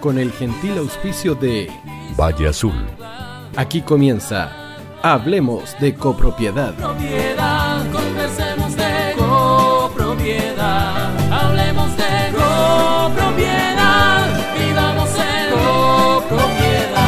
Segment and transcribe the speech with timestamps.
[0.00, 1.68] con el gentil auspicio de
[2.18, 2.74] Valle Azul.
[3.56, 6.74] Aquí comienza Hablemos de copropiedad.
[6.74, 10.52] Propiedad, conversemos de copropiedad.
[11.32, 14.26] Hablemos de copropiedad.
[14.58, 15.50] Vivamos en
[16.20, 16.98] copropiedad.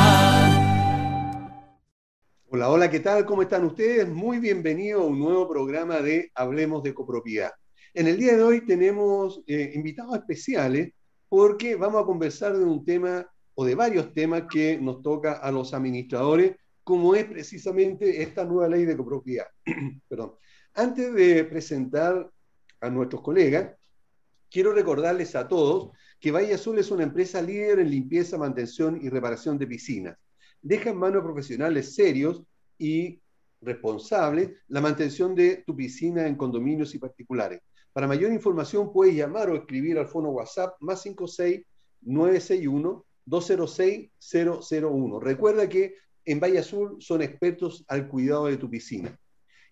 [2.50, 3.24] Hola, hola, ¿qué tal?
[3.24, 4.08] ¿Cómo están ustedes?
[4.08, 7.52] Muy bienvenido a un nuevo programa de Hablemos de copropiedad.
[7.92, 10.92] En el día de hoy tenemos eh, invitados especiales
[11.30, 13.24] porque vamos a conversar de un tema
[13.54, 18.68] o de varios temas que nos toca a los administradores, como es precisamente esta nueva
[18.68, 19.46] ley de copropiedad.
[20.08, 20.34] Perdón.
[20.74, 22.28] Antes de presentar
[22.80, 23.76] a nuestros colegas,
[24.50, 29.08] quiero recordarles a todos que Valle Azul es una empresa líder en limpieza, mantención y
[29.08, 30.18] reparación de piscinas.
[30.60, 32.42] Deja en manos profesionales serios
[32.76, 33.20] y
[33.60, 37.60] responsables la mantención de tu piscina en condominios y particulares.
[37.92, 41.62] Para mayor información puedes llamar o escribir al fono WhatsApp más 56
[42.02, 44.10] 961 206
[44.82, 45.20] 001.
[45.20, 49.18] Recuerda que en Valle Azul son expertos al cuidado de tu piscina.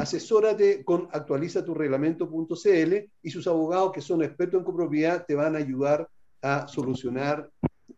[0.00, 6.08] asesórate con actualizatureglamento.cl y sus abogados que son expertos en copropiedad te van a ayudar
[6.42, 7.50] a solucionar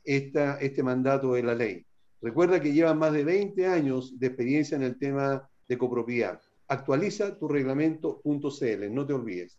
[0.05, 1.85] esta, este mandato de la ley.
[2.21, 6.41] Recuerda que llevan más de 20 años de experiencia en el tema de copropiedad.
[6.69, 9.59] Actualiza tu reglamento.cl, no te olvides.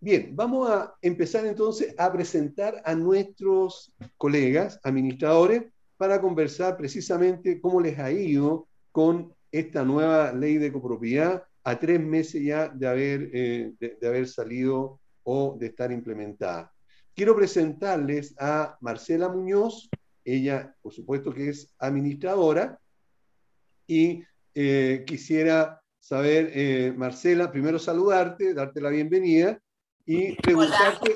[0.00, 5.64] Bien, vamos a empezar entonces a presentar a nuestros colegas administradores
[5.96, 12.00] para conversar precisamente cómo les ha ido con esta nueva ley de copropiedad a tres
[12.00, 16.72] meses ya de haber, eh, de, haber salido o de estar implementada.
[17.14, 19.88] Quiero presentarles a Marcela Muñoz,
[20.24, 22.80] ella por supuesto que es administradora,
[23.86, 29.60] y eh, quisiera saber, eh, Marcela, primero saludarte, darte la bienvenida
[30.04, 31.14] y preguntarte,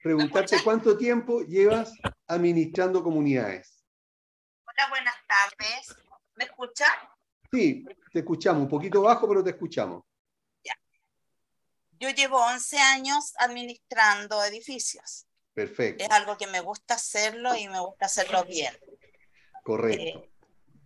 [0.00, 1.92] preguntarte cuánto tiempo llevas
[2.28, 3.84] administrando comunidades.
[4.64, 5.96] Hola, buenas tardes.
[6.36, 6.88] ¿Me escuchan?
[7.52, 10.04] Sí, te escuchamos, un poquito bajo, pero te escuchamos.
[10.64, 10.74] Ya.
[11.98, 15.26] Yo llevo 11 años administrando edificios.
[15.52, 16.04] Perfecto.
[16.04, 18.72] Es algo que me gusta hacerlo y me gusta hacerlo bien.
[19.62, 20.20] Correcto.
[20.20, 20.30] Eh,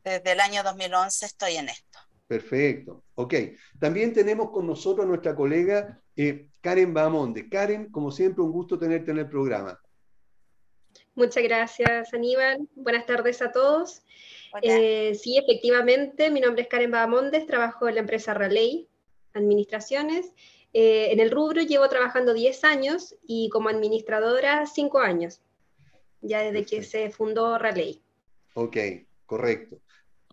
[0.03, 1.99] desde el año 2011 estoy en esto.
[2.27, 3.05] Perfecto.
[3.15, 3.35] Ok.
[3.79, 7.49] También tenemos con nosotros a nuestra colega eh, Karen Bamonde.
[7.49, 9.79] Karen, como siempre, un gusto tenerte en el programa.
[11.15, 12.69] Muchas gracias, Aníbal.
[12.75, 14.03] Buenas tardes a todos.
[14.63, 18.89] Eh, sí, efectivamente, mi nombre es Karen Bahamondes, trabajo en la empresa Raleigh
[19.33, 20.33] Administraciones.
[20.73, 25.41] Eh, en el rubro llevo trabajando 10 años y como administradora 5 años,
[26.21, 28.01] ya desde que se fundó Raleigh.
[28.55, 28.77] Ok,
[29.27, 29.81] correcto.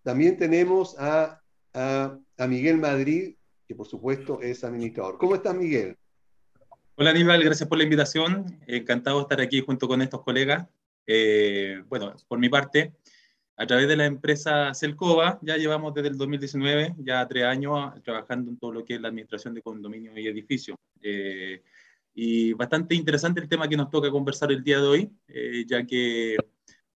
[0.03, 1.41] También tenemos a,
[1.73, 3.35] a, a Miguel Madrid,
[3.67, 5.17] que por supuesto es administrador.
[5.17, 5.95] ¿Cómo estás, Miguel?
[6.95, 8.59] Hola Aníbal, gracias por la invitación.
[8.67, 10.67] Encantado de estar aquí junto con estos colegas.
[11.07, 12.93] Eh, bueno, por mi parte,
[13.61, 18.49] a través de la empresa Celcova, ya llevamos desde el 2019, ya tres años trabajando
[18.49, 20.77] en todo lo que es la administración de condominios y edificios.
[21.01, 21.61] Eh,
[22.13, 25.85] y bastante interesante el tema que nos toca conversar el día de hoy, eh, ya
[25.85, 26.37] que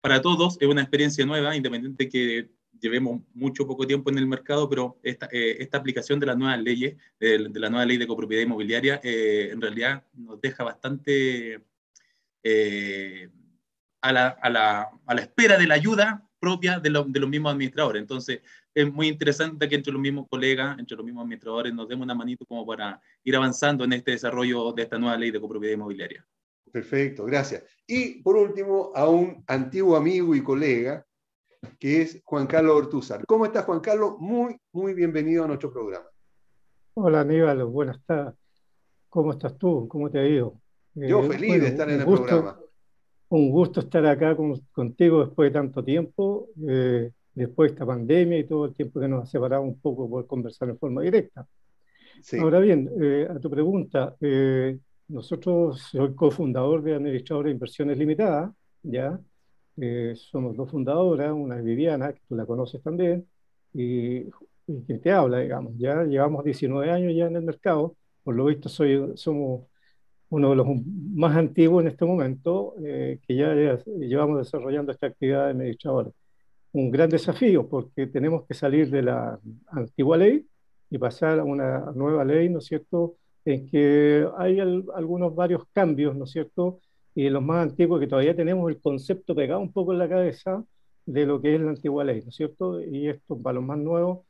[0.01, 2.49] para todos es una experiencia nueva, independiente que
[2.79, 6.59] llevemos mucho poco tiempo en el mercado, pero esta, eh, esta aplicación de las nuevas
[6.59, 11.61] leyes, de, la nueva ley de copropiedad inmobiliaria, eh, en realidad nos deja bastante
[12.43, 13.29] eh,
[14.01, 17.53] a, la, a, la, a, la, espera de la ayuda propia de, de, los mismos
[17.53, 18.01] administradores.
[18.01, 18.41] Entonces,
[18.73, 22.15] es muy interesante que entre los mismos colegas, entre los mismos administradores, nos demos una
[22.15, 26.25] manito como para ir avanzando en este desarrollo de esta nueva ley de copropiedad inmobiliaria.
[26.71, 27.63] Perfecto, gracias.
[27.87, 31.05] Y por último, a un antiguo amigo y colega,
[31.79, 33.25] que es Juan Carlos Ortúzar.
[33.25, 34.15] ¿Cómo estás, Juan Carlos?
[34.19, 36.05] Muy, muy bienvenido a nuestro programa.
[36.95, 38.35] Hola, Aníbal, buenas tardes.
[39.09, 39.87] ¿Cómo estás tú?
[39.87, 40.61] ¿Cómo te ha ido?
[40.93, 42.59] Yo eh, feliz de estar en el programa.
[43.35, 44.33] Un gusto estar acá
[44.71, 49.09] contigo después de tanto tiempo, eh, después de esta pandemia y todo el tiempo que
[49.09, 51.45] nos ha separado un poco por conversar en forma directa.
[52.39, 54.15] Ahora bien, eh, a tu pregunta,
[55.09, 58.53] nosotros soy cofundador de Administrador de Inversiones Limitadas,
[58.83, 59.19] ¿ya?
[60.15, 63.27] somos dos fundadoras, una es Viviana, que tú la conoces también,
[63.73, 64.19] y,
[64.65, 65.73] y quien te habla, digamos.
[65.77, 69.63] Ya llevamos 19 años ya en el mercado, por lo visto soy, somos
[70.29, 70.67] uno de los
[71.13, 76.13] más antiguos en este momento, eh, que ya, llevamos desarrollando esta actividad de administradores.
[76.73, 80.45] Un gran desafío porque tenemos que salir de la antigua ley
[80.89, 86.15] y pasar a una nueva ley, ¿no es cierto?, en que hay algunos varios cambios,
[86.15, 86.79] ¿no es cierto?,
[87.15, 90.63] y los más antiguos que todavía tenemos el concepto pegado un poco en la cabeza
[91.05, 92.81] de lo que es la antigua ley, ¿no es cierto?
[92.81, 94.25] Y esto para los más nuevos,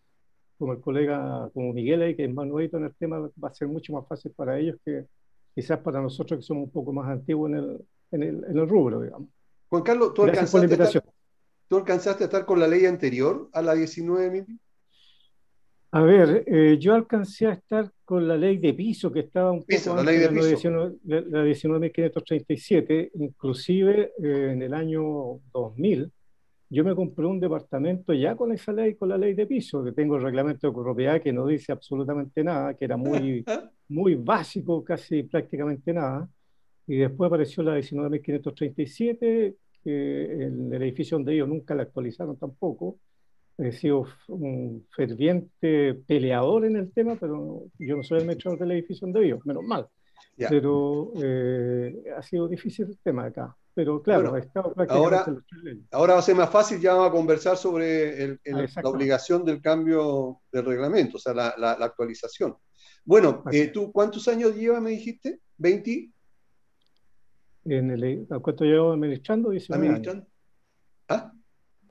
[0.58, 3.54] como el colega, como Miguel ahí, que es más nuevito en el tema, va a
[3.54, 5.06] ser mucho más fácil para ellos que
[5.56, 7.78] quizás para nosotros que somos un poco más antiguos en el,
[8.12, 9.30] en el, en el rubro, digamos.
[9.70, 11.04] Juan Carlos, ¿tú alcanzaste, a estar,
[11.70, 14.60] ¿tú alcanzaste a estar con la ley anterior a la 19.000?
[15.92, 19.64] A ver, eh, yo alcancé a estar con la ley de piso que estaba un
[19.64, 20.70] poco la ley de, piso.
[21.06, 26.12] la 19.537, inclusive eh, en el año 2000,
[26.76, 29.94] yo me compré un departamento ya con esa ley, con la ley de piso, que
[29.94, 33.46] tengo el reglamento de propiedad que no dice absolutamente nada, que era muy,
[33.88, 36.28] muy básico, casi prácticamente nada.
[36.86, 39.56] Y después apareció la 19.537,
[39.86, 43.00] que en el edificio donde ellos nunca la actualizaron tampoco.
[43.58, 48.72] He sido un ferviente peleador en el tema, pero yo no soy el administrador del
[48.72, 49.88] edificio donde vivo, menos mal.
[50.38, 53.56] Pero eh, ha sido difícil el tema acá.
[53.76, 54.34] Pero claro,
[54.88, 55.26] ahora,
[55.92, 60.40] ahora va a ser más fácil, ya vamos a conversar sobre la obligación del cambio
[60.50, 62.56] del reglamento, o sea, la, la, actualización.
[63.04, 65.42] Bueno, eh, ¿tú cuántos años llevas, me dijiste?
[65.60, 66.10] ¿20?
[67.66, 69.50] En el, ¿Cuánto llevo administrando?
[69.50, 70.26] 19 ¿Administrando?
[71.10, 71.26] Años.
[71.26, 71.34] ¿Ah?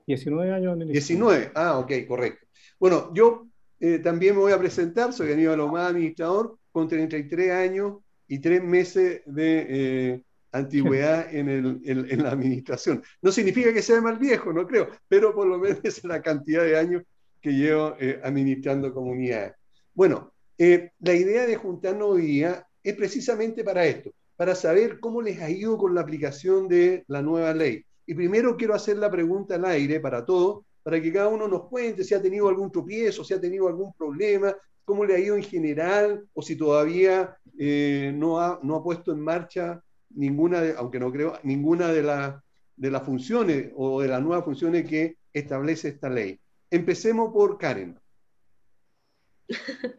[0.06, 1.30] 19 años administrando.
[1.30, 2.46] 19, ah, ok, correcto.
[2.80, 3.46] Bueno, yo
[3.78, 8.64] eh, también me voy a presentar, soy Aníbal Omar, administrador, con 33 años y 3
[8.64, 10.22] meses de eh,
[10.54, 13.02] antigüedad en, el, la administración.
[13.20, 16.62] No significa que sea mal viejo, no creo, pero por lo menos es la cantidad
[16.62, 17.02] de años
[17.40, 19.54] que llevo eh, administrando comunidades.
[19.92, 25.20] Bueno, eh, la idea de juntarnos hoy día es precisamente para esto, para saber cómo
[25.20, 27.84] les ha ido con la aplicación de la nueva ley.
[28.06, 31.66] Y primero quiero hacer la pregunta al aire para todos, para que cada uno nos
[31.68, 34.54] cuente si ha tenido algún tropiezo, si ha tenido algún problema,
[34.84, 39.82] cómo le ha ido en general, o si todavía eh, no ha puesto en marcha
[40.14, 42.02] ninguna, de, aunque no creo, ninguna de,
[42.76, 46.38] de las funciones o de las nuevas funciones que establece esta ley.
[46.70, 47.98] Empecemos por Karen.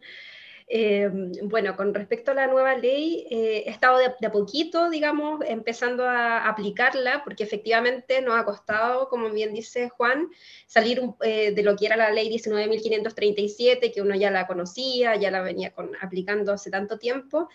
[0.68, 1.08] Eh,
[1.44, 6.48] bueno, con respecto a la nueva ley, eh, he estado de, poquito, digamos, empezando a
[6.48, 10.28] aplicarla, porque efectivamente nos ha costado, como bien dice Juan,
[10.66, 15.30] salir eh, de lo que era la ley 19.537, que uno ya la conocía, ya
[15.30, 17.48] la venía con, aplicando hace tanto tiempo.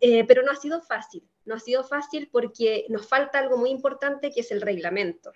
[0.00, 3.70] Eh, pero no ha sido fácil, no ha sido fácil porque nos falta algo muy
[3.70, 5.32] importante que es el reglamento.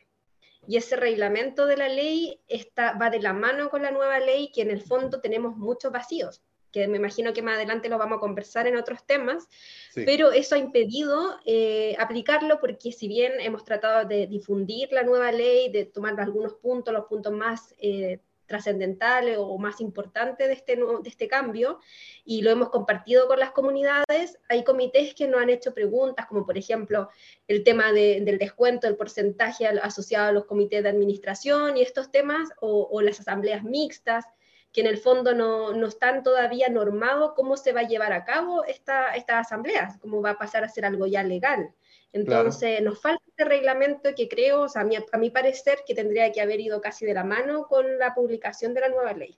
[0.67, 4.51] Y ese reglamento de la ley está, va de la mano con la nueva ley,
[4.53, 8.17] que en el fondo tenemos muchos vacíos, que me imagino que más adelante lo vamos
[8.17, 9.47] a conversar en otros temas,
[9.95, 15.31] pero eso ha impedido eh, aplicarlo porque si bien hemos tratado de difundir la nueva
[15.31, 17.75] ley, de tomar algunos puntos, los puntos más...
[17.79, 21.79] Eh, trascendentales o más importante de este, de este cambio
[22.25, 24.39] y lo hemos compartido con las comunidades.
[24.49, 27.09] Hay comités que nos han hecho preguntas, como por ejemplo
[27.49, 32.49] el tema del descuento del porcentaje asociado a los comités de administración y estos temas,
[32.61, 34.25] o, las asambleas mixtas,
[34.73, 38.25] que en el fondo no, no, están todavía normados cómo se va a llevar a
[38.25, 41.73] cabo esta, estas asambleas, cómo va a pasar a ser algo ya legal.
[42.15, 45.97] Entonces, nos falta este reglamento que creo, o sea, a mi, a mi parecer, que
[45.97, 49.37] tendría que haber ido casi de la mano con la publicación de la nueva ley.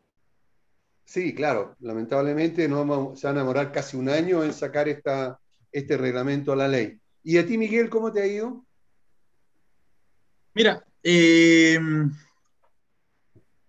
[1.07, 5.41] Sí, claro, lamentablemente nos se van a demorar casi un año en sacar esta,
[5.73, 7.01] este reglamento a la ley.
[7.23, 8.67] ¿Y a ti, Miguel, cómo te ha ido?
[10.53, 11.79] Mira, eh,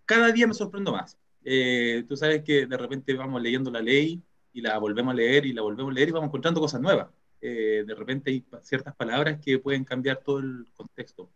[0.03, 1.17] cada día me sorprendo más.
[1.45, 4.21] Eh, tú sabes que de repente vamos leyendo la ley
[4.51, 7.07] y la volvemos a leer y la volvemos a leer y vamos encontrando cosas nuevas.
[7.41, 11.31] Eh, de repente hay ciertas palabras que pueden cambiar todo el contexto.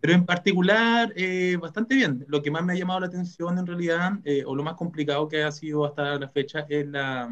[0.00, 2.24] Pero en particular, eh, bastante bien.
[2.28, 5.28] Lo que más me ha llamado la atención en realidad, eh, o lo más complicado
[5.28, 7.28] que ha sido hasta la fecha, es la,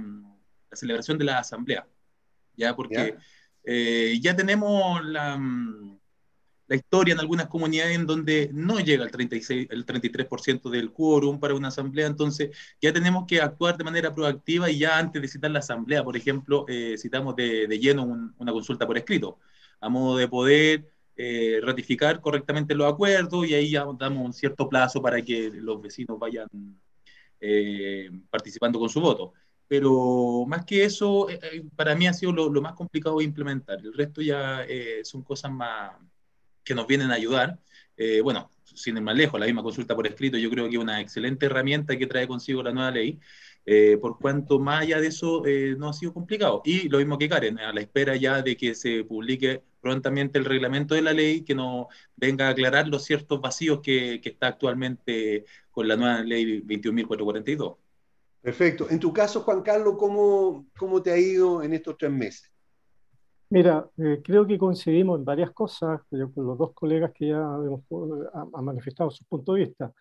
[0.70, 1.86] la celebración de la asamblea.
[2.56, 3.16] Ya, porque
[4.20, 5.38] ya tenemos la,
[6.74, 11.54] historia en algunas comunidades en donde no llega el, 36, el 33% del quórum para
[11.54, 15.50] una asamblea, entonces ya tenemos que actuar de manera proactiva y ya antes de citar
[15.50, 19.38] la asamblea, por ejemplo, eh, citamos de, de lleno una consulta por escrito,
[19.80, 24.68] a modo de poder eh, ratificar correctamente los acuerdos y ahí ya damos un cierto
[24.68, 26.48] plazo para que los vecinos vayan
[27.40, 29.32] eh, participando con su voto.
[29.66, 31.26] Pero más que eso,
[31.76, 33.78] para mí ha sido lo, lo más complicado de implementar.
[33.80, 34.64] El resto ya
[35.04, 35.92] son cosas más
[36.64, 37.58] que nos vienen a ayudar.
[37.96, 40.82] Eh, bueno, sin ir más lejos, la misma consulta por escrito, yo creo que es
[40.82, 43.20] una excelente herramienta que trae consigo la nueva ley,
[43.66, 46.62] eh, por cuanto más allá de eso eh, no ha sido complicado.
[46.64, 50.44] Y lo mismo que Karen, a la espera ya de que se publique prontamente el
[50.44, 54.48] reglamento de la ley, que nos venga a aclarar los ciertos vacíos que, que está
[54.48, 57.76] actualmente con la nueva ley 21.442.
[58.40, 58.88] Perfecto.
[58.90, 62.53] En tu caso, Juan Carlos, ¿cómo, cómo te ha ido en estos tres meses?
[63.54, 67.82] Mira, eh, creo que coincidimos en varias cosas, con los dos colegas que ya hemos,
[68.52, 69.92] han manifestado su punto de vista.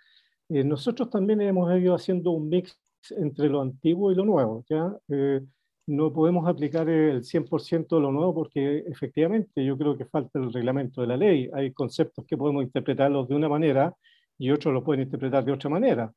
[0.49, 2.79] Eh, nosotros también hemos ido haciendo un mix
[3.11, 4.65] entre lo antiguo y lo nuevo.
[4.67, 4.91] ¿ya?
[5.07, 5.41] Eh,
[5.85, 10.51] no podemos aplicar el 100% de lo nuevo porque efectivamente yo creo que falta el
[10.51, 11.47] reglamento de la ley.
[11.53, 13.93] Hay conceptos que podemos interpretarlos de una manera
[14.35, 16.11] y otros lo pueden interpretar de otra manera.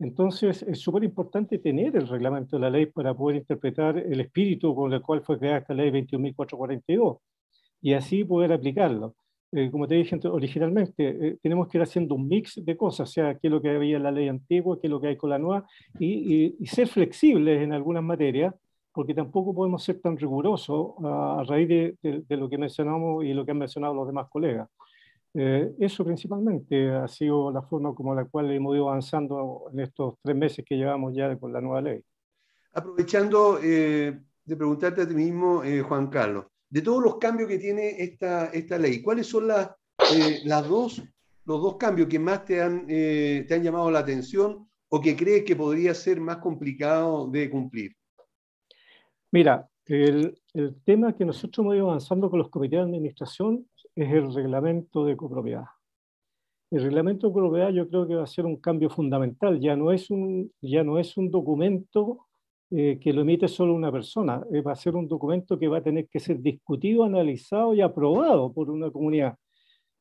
[0.00, 4.74] Entonces, es súper importante tener el reglamento de la ley para poder interpretar el espíritu
[4.74, 7.18] con el cual fue creada esta ley 21.442
[7.82, 9.14] y así poder aplicarlo.
[9.52, 13.12] Eh, como te dije originalmente, eh, tenemos que ir haciendo un mix de cosas, o
[13.12, 15.16] sea, qué es lo que había en la ley antigua, qué es lo que hay
[15.16, 15.66] con la nueva,
[15.98, 18.54] y, ser flexibles en algunas materias,
[18.92, 23.44] porque tampoco podemos ser tan rigurosos a, raíz de, de, lo que mencionamos y lo
[23.44, 24.68] que han mencionado los demás colegas.
[25.32, 30.14] Eh, eso principalmente ha sido la forma como la cual hemos ido avanzando en estos
[30.22, 32.02] tres meses que llevamos ya con la nueva ley.
[32.72, 37.58] Aprovechando eh, de preguntarte a ti mismo, eh, Juan Carlos, de todos los cambios que
[37.58, 39.70] tiene esta, esta ley, ¿cuáles son las,
[40.44, 41.02] las dos,
[41.44, 45.44] los dos cambios que más te han, te han llamado la atención o que crees
[45.44, 47.92] que podría ser más complicado de cumplir?
[49.32, 54.12] Mira, el, el tema que nosotros hemos ido avanzando con los comités de administración es
[54.12, 55.64] el reglamento de copropiedad.
[56.70, 59.60] El reglamento de copropiedad yo creo que va a ser un cambio fundamental.
[59.60, 62.28] Ya no es un, ya no es un documento
[62.72, 65.78] eh, que lo emite solo una persona, eh, va a ser un documento que va
[65.78, 69.36] a tener que ser discutido, analizado y aprobado por una comunidad.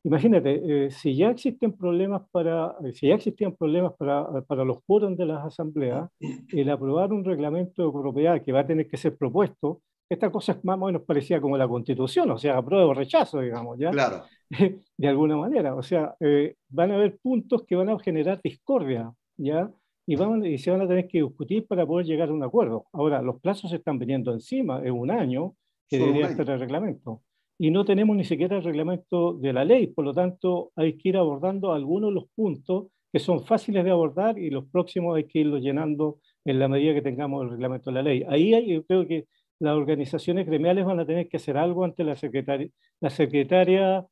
[0.03, 5.17] Imagínate, eh, si ya existen problemas para, si ya existían problemas para, para los quórums
[5.17, 6.09] de las asambleas,
[6.49, 10.53] el aprobar un reglamento de copropiedad que va a tener que ser propuesto esta cosa
[10.53, 13.91] es más o menos parecía como la constitución, o sea, apruebo o rechazo, digamos, ¿ya?
[13.91, 14.23] Claro.
[14.97, 19.13] De alguna manera, o sea, eh, van a haber puntos que van a generar discordia,
[19.37, 19.71] ¿ya?
[20.07, 22.87] Y, van, y se van a tener que discutir para poder llegar a un acuerdo.
[22.91, 25.53] Ahora, los plazos se están viniendo encima, es un año
[25.87, 27.21] que debería estar el reglamento.
[27.59, 31.09] Y no tenemos ni siquiera el reglamento de la ley, por lo tanto, hay que
[31.09, 35.25] ir abordando algunos de los puntos que son fáciles de abordar y los próximos hay
[35.25, 38.23] que irlos llenando en la medida que tengamos el reglamento de la ley.
[38.27, 39.25] Ahí hay, yo creo que
[39.59, 44.07] las organizaciones gremiales van a tener que hacer algo ante la secretaria, la secretaria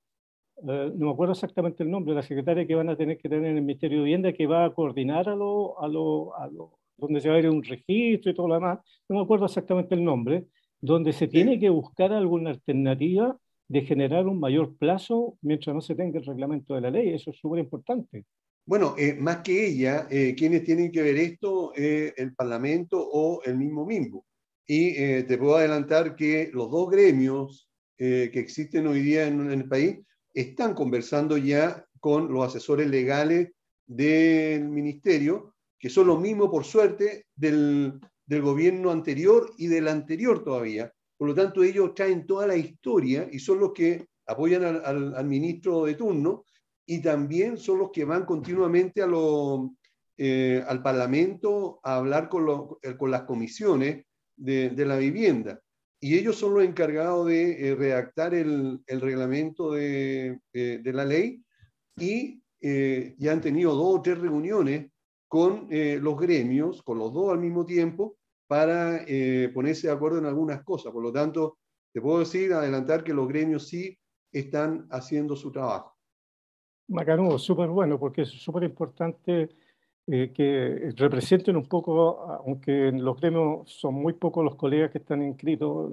[0.58, 3.46] eh, no me acuerdo exactamente el nombre, la secretaria que van a tener que tener
[3.46, 6.80] en el Ministerio de Vivienda que va a coordinar a lo, a lo, a lo,
[6.98, 9.94] donde se va a ir un registro y todo lo demás, no me acuerdo exactamente
[9.94, 10.48] el nombre,
[10.82, 13.38] donde se tiene que buscar alguna alternativa
[13.68, 17.10] de generar un mayor plazo mientras no se tenga el reglamento de la ley.
[17.10, 18.26] Eso es súper importante.
[18.66, 23.58] Bueno, eh, más que ella, eh, quienes tienen que ver esto, el Parlamento o el
[23.58, 24.26] mismo MIMBO.
[24.68, 29.50] Y eh, te puedo adelantar que los dos gremios eh, que existen hoy día en,
[29.50, 30.00] el país
[30.34, 33.50] están conversando ya con los asesores legales
[33.86, 40.44] del ministerio, que son los mismos, por suerte, del, del gobierno anterior y del anterior
[40.44, 40.92] todavía.
[41.18, 45.86] Por lo tanto, ellos traen toda la historia y son los que apoyan al, ministro
[45.86, 46.44] de turno
[46.86, 49.08] y también son los que van continuamente a
[50.18, 54.07] eh, al Parlamento a hablar con, lo, con las comisiones
[54.38, 55.60] de, la vivienda.
[56.00, 61.44] Y ellos son los encargados de eh, redactar el, reglamento de, la ley
[61.98, 64.92] y eh, ya han tenido dos o tres reuniones
[65.28, 68.18] con eh, los gremios, con los dos al mismo tiempo,
[68.48, 69.06] para
[69.54, 70.94] ponerse de acuerdo en algunas cosas.
[70.94, 71.58] Por lo tanto,
[71.94, 73.98] te puedo decir, adelantar que los gremios sí
[74.32, 75.98] están haciendo su trabajo.
[76.88, 79.50] Macanudo, súper bueno, porque es súper importante
[80.08, 85.00] eh, que representen un poco, aunque en los gremios son muy pocos los colegas que
[85.00, 85.92] están inscritos,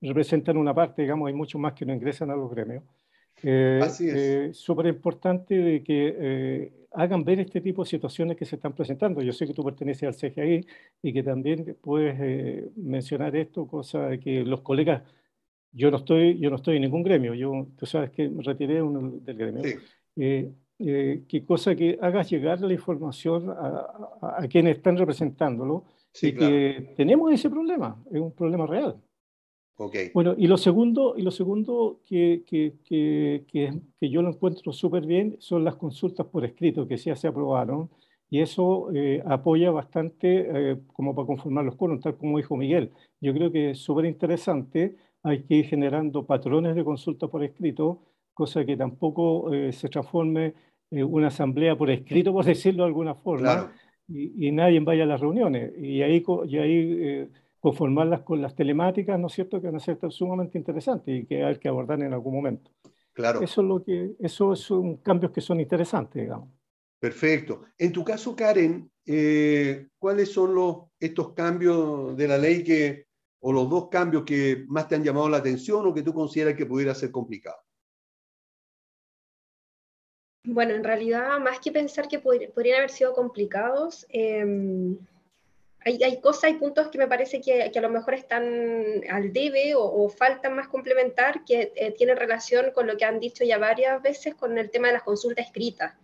[0.00, 2.82] representan una parte, digamos, hay muchos más que no ingresan a los gremios.
[3.42, 4.14] Eh, Así es.
[4.14, 8.74] Eh, súper importante de que eh, hagan ver este tipo de situaciones que se están
[8.74, 9.22] presentando.
[9.22, 10.66] Yo sé que tú perteneces al CGI
[11.02, 15.02] y que también puedes mencionar esto, cosa de que los colegas,
[15.72, 18.74] yo no estoy, yo no estoy en ningún gremio, yo, tú sabes que me retiré
[18.74, 19.62] del gremio.
[20.16, 20.54] Sí.
[20.80, 25.84] Eh, qué cosa que hagas llegar la información a, a, quienes están representándolo
[26.20, 29.00] y que tenemos ese problema, es un problema real.
[29.76, 30.10] Okay.
[30.12, 35.04] Bueno, y lo segundo, y lo segundo que, que, que, que, yo lo encuentro súper
[35.04, 37.90] bien son las consultas por escrito que ya se aprobaron
[38.30, 42.90] y eso eh, apoya bastante eh, como para conformar los quórum, tal como dijo Miguel.
[43.20, 48.00] Yo creo que es súper interesante, hay que ir generando patrones de consulta por escrito
[48.34, 50.54] cosa que tampoco se transforme
[50.90, 53.72] en una asamblea por escrito, por decirlo de alguna forma,
[54.06, 55.72] y, nadie vaya a las reuniones.
[55.78, 57.28] Y ahí, y ahí
[57.64, 61.42] conformarlas con las telemáticas, ¿no es cierto?, que van a ser sumamente interesantes y que
[61.42, 62.70] hay que abordar en algún momento.
[63.14, 63.40] Claro.
[63.40, 66.50] Eso es lo que, eso son cambios que son interesantes, digamos.
[67.00, 67.62] Perfecto.
[67.78, 73.06] En tu caso, Karen, eh, ¿cuáles son los, estos cambios de la ley que,
[73.40, 76.56] o los dos cambios que más te han llamado la atención o que tú consideras
[76.56, 77.56] que pudiera ser complicado?
[80.44, 84.44] Bueno, en realidad, más que pensar que podrían haber sido complicados, eh,
[85.84, 90.08] hay, cosas, hay puntos que me parece que, a lo mejor están al debe o,
[90.08, 94.34] faltan más complementar que eh, tienen relación con lo que han dicho ya varias veces
[94.34, 95.94] con el tema de las consultas escritas.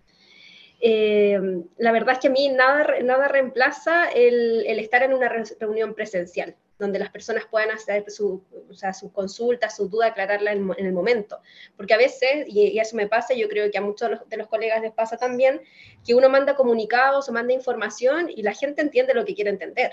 [0.81, 1.39] Eh,
[1.79, 5.29] la verdad es que a mí nada, nada reemplaza el, estar en una
[5.59, 10.53] reunión presencial, donde las personas puedan hacer su, o sea, sus consultas, su duda, aclararla
[10.53, 11.41] en, el momento.
[11.77, 14.81] Porque a veces, y, eso me pasa, yo creo que a muchos de los, colegas
[14.81, 15.61] les pasa también,
[16.05, 19.93] que uno manda comunicados o manda información y la gente entiende lo que quiere entender.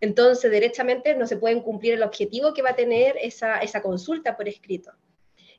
[0.00, 4.36] Entonces, derechamente no se pueden cumplir el objetivo que va a tener esa, esa consulta
[4.36, 4.92] por escrito.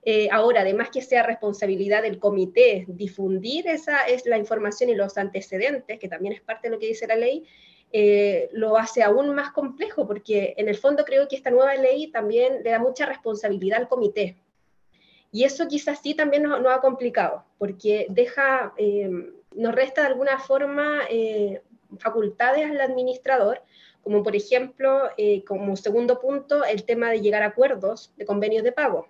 [0.04, 5.18] Eh, ahora, además que sea responsabilidad del comité difundir esa es la información y los
[5.18, 7.46] antecedentes, que también es parte de lo que dice la ley,
[7.94, 12.08] eh, lo hace aún más complejo, porque en el fondo creo que esta nueva ley
[12.12, 14.38] también le da mucha responsabilidad al comité.
[15.32, 19.10] Y eso quizás sí también nos, ha complicado, porque deja, eh,
[19.56, 21.02] nos resta de alguna forma
[22.00, 23.62] facultades al administrador,
[24.04, 25.10] como por ejemplo,
[25.48, 29.08] como segundo punto, el tema de llegar a acuerdos de convenios de pago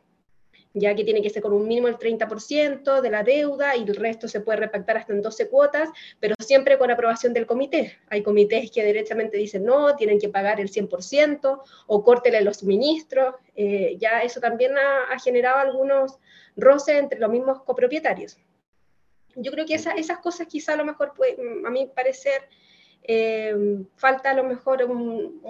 [0.74, 3.96] ya que tiene que ser con un mínimo del 30% de la deuda y el
[3.96, 7.98] resto se puede repactar hasta en 12 cuotas, pero siempre con aprobación del comité.
[8.10, 13.36] Hay comités que derechamente dicen no, tienen que pagar el 100% o córtele los suministros.
[13.56, 16.18] Eh, ya eso también ha, generado algunos
[16.56, 18.38] roces entre los mismos copropietarios.
[19.36, 21.14] Yo creo que esas cosas quizá a lo mejor,
[21.66, 22.42] a mi parecer,
[23.04, 24.88] eh, falta a lo mejor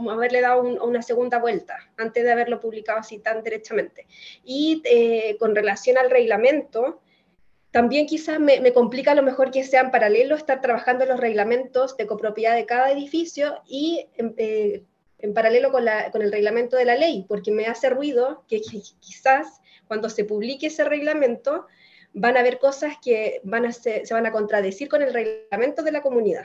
[0.10, 4.08] haberle dado una segunda vuelta antes de haberlo publicado así tan derechamente.
[4.44, 7.02] Y eh, con relación al reglamento,
[7.72, 11.20] también quizás me, complica a lo mejor que sea en paralelo estar trabajando en los
[11.20, 14.84] reglamentos de copropiedad de cada edificio y en, eh,
[15.34, 20.26] paralelo con, el reglamento de la ley, porque me hace ruido que quizás cuando se
[20.26, 21.68] publique ese reglamento
[22.14, 23.42] van a haber cosas que
[23.74, 26.44] se van a contradecir con el reglamento de la comunidad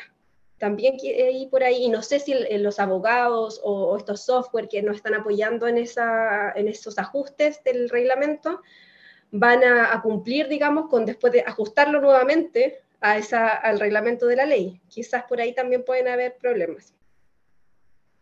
[0.58, 4.96] también ir por ahí, y no sé si los abogados o, estos software que nos
[4.96, 8.62] están apoyando en, esa, en esos ajustes del reglamento
[9.30, 14.46] van a, cumplir, digamos, con después de ajustarlo nuevamente a esa, al reglamento de la
[14.46, 14.80] ley.
[14.88, 16.94] Quizás por ahí también pueden haber problemas.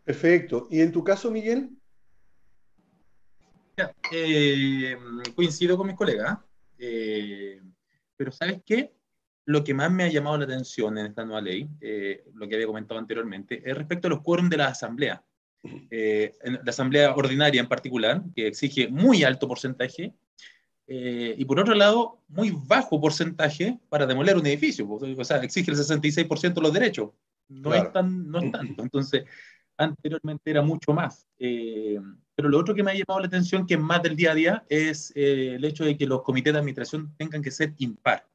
[0.03, 0.67] Perfecto.
[0.69, 1.69] ¿Y en tu caso, Miguel?
[4.11, 4.95] Eh,
[5.35, 6.37] coincido con mis colegas,
[6.77, 7.61] eh,
[8.15, 8.93] pero ¿sabes qué?
[9.45, 12.55] Lo que más me ha llamado la atención en esta nueva ley, eh, lo que
[12.55, 15.23] había comentado anteriormente, es respecto a los quórum de la asamblea.
[15.89, 20.13] Eh, la asamblea ordinaria en particular, que exige muy alto porcentaje,
[20.87, 24.87] eh, y por otro lado, muy bajo porcentaje para demoler un edificio.
[24.89, 27.11] O sea, exige el 66% de los derechos.
[27.47, 28.83] No, es tan, no es tanto.
[28.83, 29.25] Entonces,
[29.77, 31.27] anteriormente era mucho más.
[31.37, 34.35] pero lo otro que me ha llamado la atención, que es más del día a
[34.35, 38.27] día, es el hecho de que los comités de administración tengan que ser impar.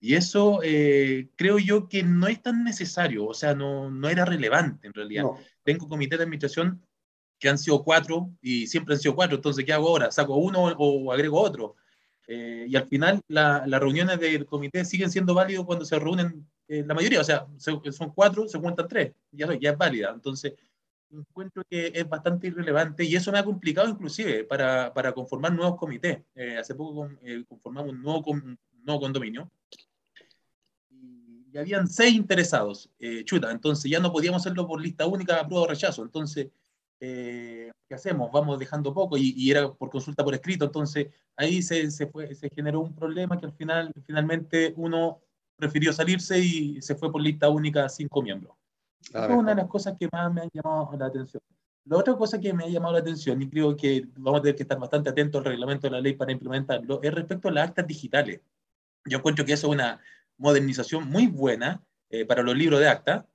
[0.00, 4.24] Y eso eh, creo yo que no es tan necesario, o sea, no, no era
[4.24, 5.24] relevante en realidad.
[5.62, 6.82] Tengo comités de administración
[7.38, 10.10] que han sido cuatro y siempre han sido cuatro, entonces ¿qué hago ahora?
[10.10, 11.76] ¿Saco uno o, agrego otro?
[12.26, 16.82] Eh, y al final las reuniones del comité siguen siendo válidas cuando se reúnen eh,
[16.86, 20.12] la mayoría, o sea, son cuatro, se cuentan tres, ya, ya es válida.
[20.14, 20.54] Entonces,
[21.10, 25.76] encuentro que es bastante irrelevante y eso me ha complicado inclusive para, para conformar nuevos
[25.76, 26.22] comités.
[26.58, 27.10] hace poco
[27.48, 29.50] conformamos un nuevo, un nuevo condominio
[31.52, 32.90] y habían seis interesados.
[32.98, 36.02] Eh, chuta, entonces ya no podíamos hacerlo por lista única, apruebo o rechazo.
[36.02, 36.48] Entonces,
[37.00, 38.30] eh, ¿qué hacemos?
[38.32, 40.64] Vamos dejando poco y, era por consulta por escrito.
[40.64, 45.20] Entonces, ahí se, se, fue, se generó un problema que al final, finalmente, uno
[45.56, 48.54] prefirió salirse y se fue por lista única cinco miembros.
[49.14, 51.42] Ah, es una de las cosas que más me han llamado la atención.
[51.86, 54.56] La otra cosa que me ha llamado la atención, y creo que vamos a tener
[54.56, 57.68] que estar bastante atentos al reglamento de la ley para implementarlo, es respecto a las
[57.68, 58.40] actas digitales.
[59.06, 59.98] Yo encuentro que eso es una,
[60.40, 63.28] modernización muy buena eh, para los libros de acta,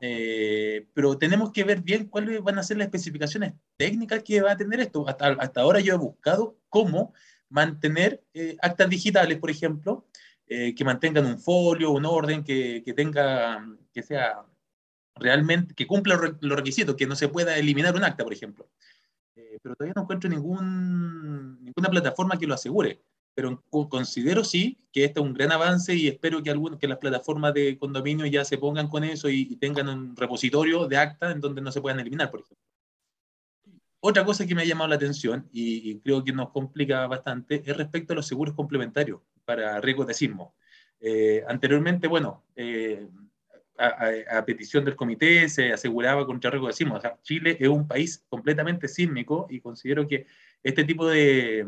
[0.00, 4.52] eh, pero tenemos que ver bien cuáles van a ser las especificaciones técnicas que va
[4.52, 5.06] a tener esto.
[5.08, 7.12] Hasta, hasta ahora yo he buscado cómo
[7.48, 10.06] mantener eh, actas digitales, por ejemplo,
[10.46, 14.44] que mantengan un folio, un orden, que, que, tenga, que sea
[15.16, 18.68] realmente, que cumpla los requisitos, que no se pueda eliminar un acta, por ejemplo.
[19.34, 23.00] pero todavía no encuentro ningún, ninguna plataforma que lo asegure.
[23.34, 26.98] Pero considero sí que este es un gran avance y espero que, algunos, que las
[26.98, 31.40] plataformas de condominio ya se pongan con eso y, tengan un repositorio de acta en
[31.40, 32.64] donde no se puedan eliminar, por ejemplo.
[34.00, 37.76] Otra cosa que me ha llamado la atención y, creo que nos complica bastante es
[37.76, 40.54] respecto a los seguros complementarios para riesgos de sismo.
[41.00, 43.08] Eh, anteriormente, bueno, eh,
[43.76, 46.94] a, petición del comité se aseguraba contra riesgo de sismo.
[46.94, 50.26] O sea, Chile es un país completamente sísmico y considero que
[50.62, 51.66] este tipo de,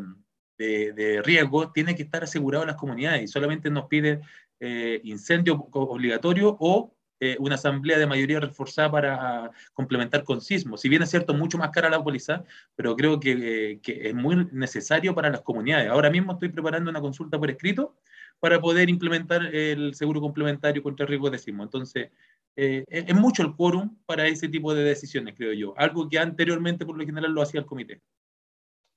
[0.58, 4.20] de, riesgo tiene que estar asegurado en las comunidades y solamente nos pide
[4.60, 10.76] eh, incendio obligatorio o eh, una asamblea de mayoría reforzada para complementar con sismo.
[10.76, 15.14] Si bien es cierto, mucho más cara la póliza, pero creo que, es muy necesario
[15.14, 15.88] para las comunidades.
[15.88, 17.96] Ahora mismo estoy preparando una consulta por escrito
[18.38, 21.62] para poder implementar el seguro complementario contra riesgo de sismo.
[21.62, 22.10] Entonces,
[22.54, 25.74] eh, es mucho el quórum para ese tipo de decisiones, creo yo.
[25.78, 28.02] Algo que anteriormente, por lo general, lo hacía el comité.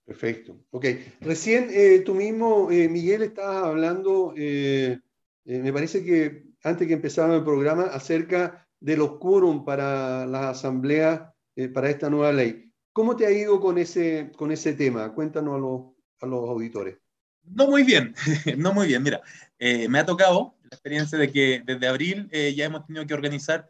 [0.10, 0.66] Perfecto.
[0.72, 0.86] Ok.
[1.22, 4.98] Recién eh, tú mismo, eh, Miguel, estabas hablando, eh,
[5.46, 11.32] me parece que antes que empezara el programa, acerca de los quórum para la asamblea,
[11.76, 12.72] para esta nueva ley.
[12.92, 15.14] ¿Cómo te ha ido con ese, con ese tema?
[15.14, 15.82] Cuéntanos a los,
[16.22, 16.98] a los auditores.
[17.44, 18.16] No muy bien,
[18.58, 19.04] no muy bien.
[19.04, 19.22] Mira,
[19.60, 23.70] me ha tocado la experiencia de que desde abril ya hemos tenido que organizar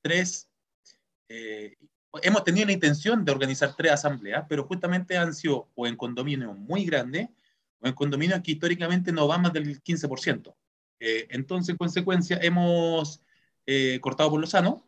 [0.00, 0.48] tres
[2.22, 6.56] hemos tenido la intención de organizar tres asambleas, pero justamente han sido o en condominios
[6.56, 7.28] muy grandes
[7.80, 10.54] o en condominios que históricamente no van más del 15%.
[11.00, 13.22] Eh, entonces, en consecuencia, hemos
[13.66, 14.86] eh, cortado por lo sano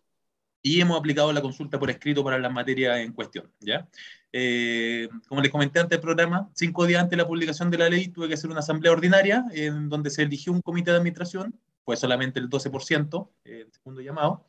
[0.60, 3.50] y hemos aplicado la consulta por escrito para las materias en cuestión.
[3.60, 3.88] ¿ya?
[4.32, 7.88] Eh, como les comenté antes del programa, cinco días antes de la publicación de la
[7.88, 11.58] ley tuve que hacer una asamblea ordinaria en donde se eligió un comité de administración,
[11.84, 14.46] fue solamente el 12%, el segundo llamado,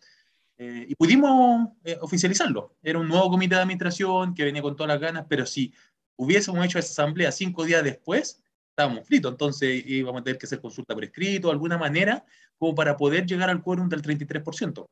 [0.65, 2.73] eh, y pudimos eh, oficializarlo.
[2.81, 5.73] Era un nuevo comité de administración que venía con todas las ganas, pero si
[6.15, 9.31] hubiésemos hecho esa asamblea cinco días después, estábamos fritos.
[9.31, 12.23] Entonces íbamos a tener que hacer consulta por escrito, alguna manera,
[12.57, 14.85] como para poder llegar al quórum del 33%.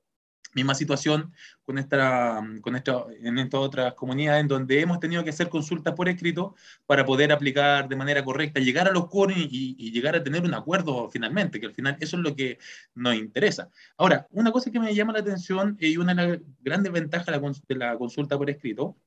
[0.54, 1.32] Misma situación
[1.64, 5.94] con esta, con esta, en estas otras comunidades en donde hemos tenido que hacer consultas
[5.94, 10.24] por escrito para poder aplicar de manera correcta, llegar a los quórums y, llegar a
[10.24, 12.60] tener un acuerdo finalmente, que al final eso es lo que
[12.96, 13.70] nos interesa.
[13.98, 17.28] Ahora, una cosa que me llama la atención y una de las grandes ventajas
[17.68, 18.98] de la consulta por escrito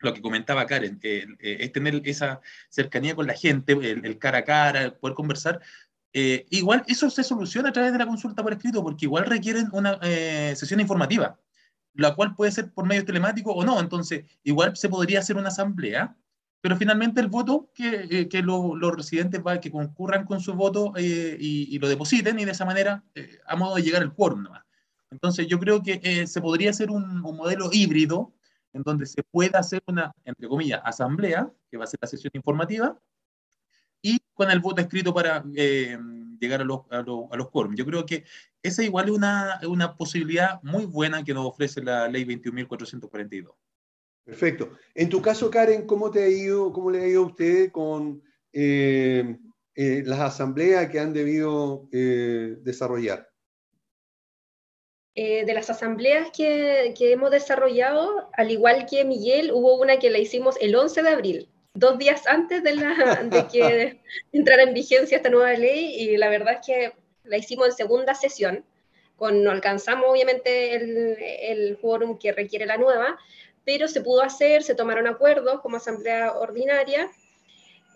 [0.00, 4.38] lo que comentaba Karen, eh, es tener esa cercanía con la gente, el, el, cara
[4.38, 5.60] a cara, poder conversar,
[6.20, 9.68] eh, igual eso se soluciona a través de la consulta por escrito, porque igual requieren
[9.70, 11.38] una eh, sesión informativa,
[11.94, 13.78] la cual puede ser por medio telemático o no.
[13.78, 16.16] Entonces, igual se podría hacer una asamblea,
[16.60, 20.92] pero finalmente el voto que, eh, que los residentes va, que concurran con su voto
[20.98, 23.04] y, lo depositen y de esa manera,
[23.46, 24.44] a modo de llegar al quórum
[25.12, 28.34] Entonces, yo creo que se podría hacer un, un modelo híbrido
[28.72, 32.32] en donde se pueda hacer una, entre comillas, asamblea, que va a ser la sesión
[32.34, 32.98] informativa,
[34.02, 35.98] y con el voto escrito para eh,
[36.40, 37.74] llegar a los, a, los, quórum.
[37.74, 38.24] Yo creo que
[38.62, 43.52] esa igual es una, una posibilidad muy buena que nos ofrece la ley 21.442.
[44.24, 44.72] Perfecto.
[44.94, 48.22] En tu caso, Karen, ¿cómo te ha ido, cómo le ha ido a usted con
[48.52, 49.38] eh,
[49.74, 53.26] eh, las asambleas que han debido desarrollar?
[55.14, 60.18] de las asambleas que, que, hemos desarrollado, al igual que Miguel, hubo una que la
[60.18, 64.00] hicimos el 11 de abril dos días antes de, la, de que
[64.32, 66.92] entrara en vigencia esta nueva ley y la verdad es que
[67.24, 68.64] la hicimos en segunda sesión,
[69.16, 73.18] con, no alcanzamos obviamente el, el quórum que requiere la nueva,
[73.64, 77.10] pero se pudo hacer, se tomaron acuerdos como asamblea ordinaria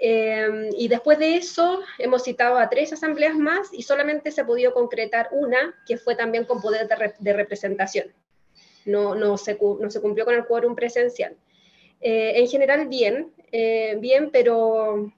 [0.04, 4.46] eh, y después de eso hemos citado a tres asambleas más y solamente se ha
[4.46, 8.12] podido concretar una que fue también con poder de, de representación.
[8.84, 11.36] No, no, se, no se cumplió con el quórum presencial.
[12.02, 15.12] Eh, en general, bien, eh, bien, pero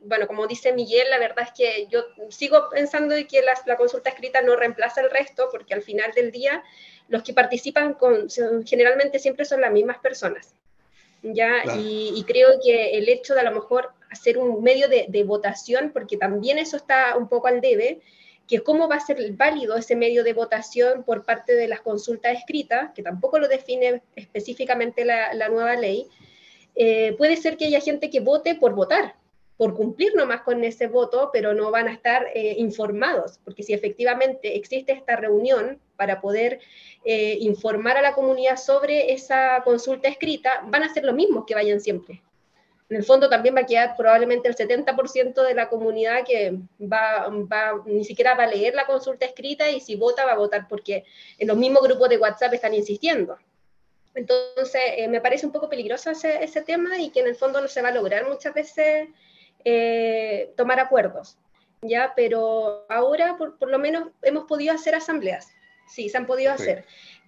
[0.00, 4.40] bueno, como dice Miguel, la verdad es que yo sigo pensando que la, consulta escrita
[4.40, 6.62] no reemplaza el resto, porque al final del día
[7.08, 8.28] los que participan con,
[8.64, 10.54] generalmente siempre son las mismas personas.
[11.22, 11.62] ¿ya?
[11.78, 15.90] Y, creo que el hecho de a lo mejor hacer un medio de, de, votación,
[15.92, 18.00] porque también eso está un poco al debe,
[18.46, 22.38] que cómo va a ser válido ese medio de votación por parte de las consultas
[22.38, 26.08] escritas, que tampoco lo define específicamente la, nueva ley,
[26.74, 29.16] eh, puede ser que haya gente que vote por votar,
[29.56, 33.72] por cumplir nomás con ese voto, pero no van a estar eh, informados, porque si
[33.72, 36.60] efectivamente existe esta reunión para poder
[37.04, 41.54] eh, informar a la comunidad sobre esa consulta escrita, van a ser los mismos que
[41.54, 42.22] vayan siempre
[42.92, 47.26] en el fondo también va a quedar probablemente el 70% de la comunidad que va,
[47.50, 50.68] va, ni siquiera va a leer la consulta escrita y si vota va a votar
[50.68, 51.06] porque
[51.38, 53.38] en los mismos grupos de WhatsApp están insistiendo.
[54.14, 57.62] Entonces, eh, me parece un poco peligroso ese, ese, tema y que en el fondo
[57.62, 59.08] no se va a lograr muchas veces
[59.64, 61.38] eh, tomar acuerdos,
[61.80, 62.12] ¿ya?
[62.14, 65.48] Pero ahora por, lo menos hemos podido hacer asambleas,
[65.88, 66.84] sí, se han podido hacer.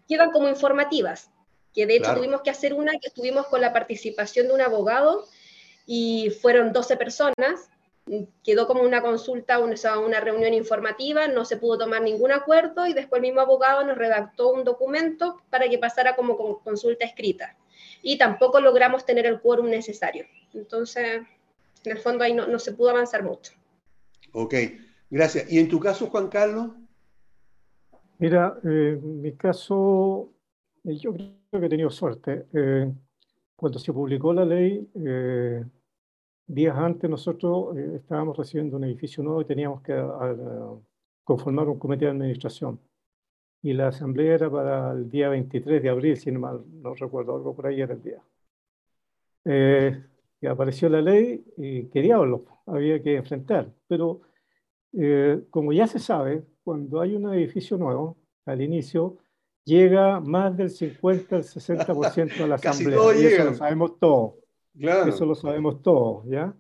[0.07, 1.31] Quedan como informativas,
[1.73, 5.25] que de hecho tuvimos que hacer una que estuvimos con la participación de un abogado
[5.87, 7.69] y fueron 12 personas,
[8.43, 12.93] quedó como una consulta, una, una reunión informativa, no se pudo tomar ningún acuerdo y
[12.93, 17.57] después el mismo abogado nos redactó un documento para que pasara como consulta escrita.
[18.03, 20.27] Y tampoco logramos tener el quórum necesario.
[20.53, 21.23] Entonces,
[21.85, 23.53] en el fondo ahí no, no se pudo avanzar mucho.
[24.33, 24.55] Ok,
[25.11, 25.51] gracias.
[25.51, 26.73] ¿Y en tu caso, Juan Carlos?
[28.19, 30.33] Mira, eh, en mi caso,
[30.85, 32.47] eh, yo creo que he tenido suerte.
[32.53, 32.93] Eh,
[33.57, 34.89] cuando se publicó la ley,
[36.47, 39.95] días antes nosotros estábamos recibiendo un edificio nuevo y teníamos que
[41.25, 42.79] conformar un comité de administración.
[43.63, 47.37] Y la asamblea era para el día 23 de abril, si no mal no recuerdo,
[47.37, 48.23] algo por ahí era el día
[50.49, 53.73] apareció la ley y qué diablos había que enfrentar.
[53.87, 54.23] Pero
[54.93, 59.19] eh, como ya se sabe, cuando hay un edificio nuevo, al inicio,
[59.65, 62.99] llega más del 50 al 60% a la asamblea.
[63.17, 64.35] y eso lo sabemos todos.
[64.77, 66.55] Eso lo sabemos todos, ¿ya?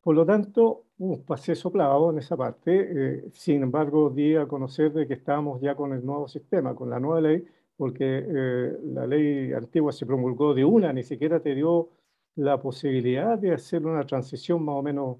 [0.00, 2.88] Por lo tanto, uh, pasé soplado en esa parte.
[2.90, 6.88] Eh, sin embargo, di a conocer de que estábamos ya con el nuevo sistema, con
[6.88, 7.44] la nueva ley,
[7.76, 11.90] porque eh, la ley antigua se promulgó de una, ni siquiera te dio
[12.36, 15.18] la posibilidad de hacer una transición más o menos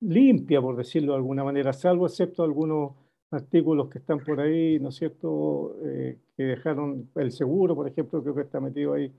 [0.00, 2.92] limpia, por decirlo de alguna manera, salvo excepto algunos
[3.30, 8.22] artículos que están por ahí, ¿no es cierto?, eh, que dejaron el seguro, por ejemplo,
[8.22, 9.12] creo que está metido ahí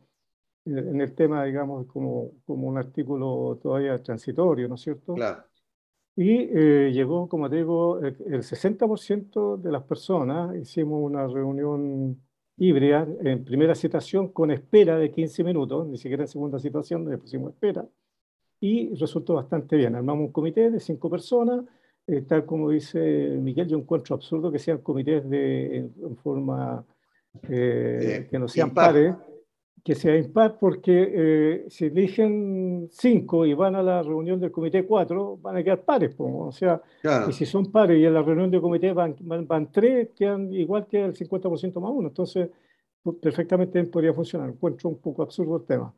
[0.66, 5.16] en el tema, digamos, como, como un artículo todavía transitorio, ¿no es cierto?
[5.16, 5.44] Claro.
[6.16, 12.20] Y eh, llegó, como te digo, el, el 60% de las personas, hicimos una reunión
[12.58, 17.18] híbrida en primera citación con espera de 15 minutos, ni siquiera en segunda situación le
[17.18, 17.88] pusimos espera,
[18.60, 19.96] y resultó bastante bien.
[19.96, 21.64] Armamos un comité de cinco personas,
[22.12, 26.84] eh, tal como dice Miguel, yo encuentro absurdo que sean comités de, en, forma
[27.48, 29.16] eh, que no sean pares,
[29.84, 34.86] que sea impar, porque eh, si eligen cinco y van a la reunión del comité
[34.86, 36.16] cuatro, van a quedar pares.
[36.18, 36.82] O sea,
[37.28, 40.88] y si son pares y en la reunión del comité van, van, tres, quedan igual
[40.88, 42.08] que el 50% más uno.
[42.08, 42.50] Entonces,
[43.22, 44.50] perfectamente podría funcionar.
[44.50, 45.94] Encuentro un poco absurdo el tema.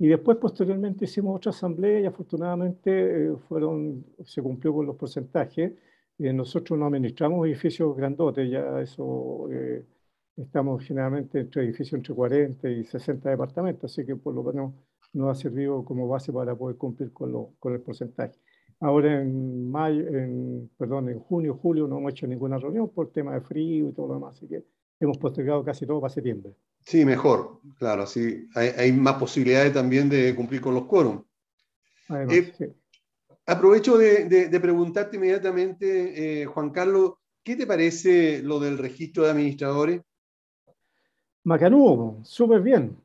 [0.00, 5.72] Y después, posteriormente, hicimos otra asamblea y afortunadamente eh, fueron, se cumplió con los porcentajes.
[6.18, 9.48] Eh, nosotros no administramos edificios grandotes, ya eso
[10.36, 14.74] estamos generalmente entre edificios entre 40 y 60 departamentos, así que por lo menos
[15.12, 18.38] nos ha servido como base para poder cumplir con, lo, con el porcentaje.
[18.80, 23.34] Ahora en mayo, en, perdón, en junio, julio no hemos hecho ninguna reunión por tema
[23.34, 24.64] de frío y todo lo demás, así que
[25.00, 26.54] hemos postergado casi todo para septiembre.
[26.84, 28.48] Sí, mejor, claro, sí.
[28.54, 31.22] Hay, hay más posibilidades también de cumplir con los quórum.
[32.10, 32.52] Eh,
[33.46, 37.14] aprovecho de, de, preguntarte inmediatamente, eh, Juan Carlos,
[37.44, 40.02] ¿qué te parece lo del registro de administradores?
[41.44, 42.96] Macanudo, súper bien.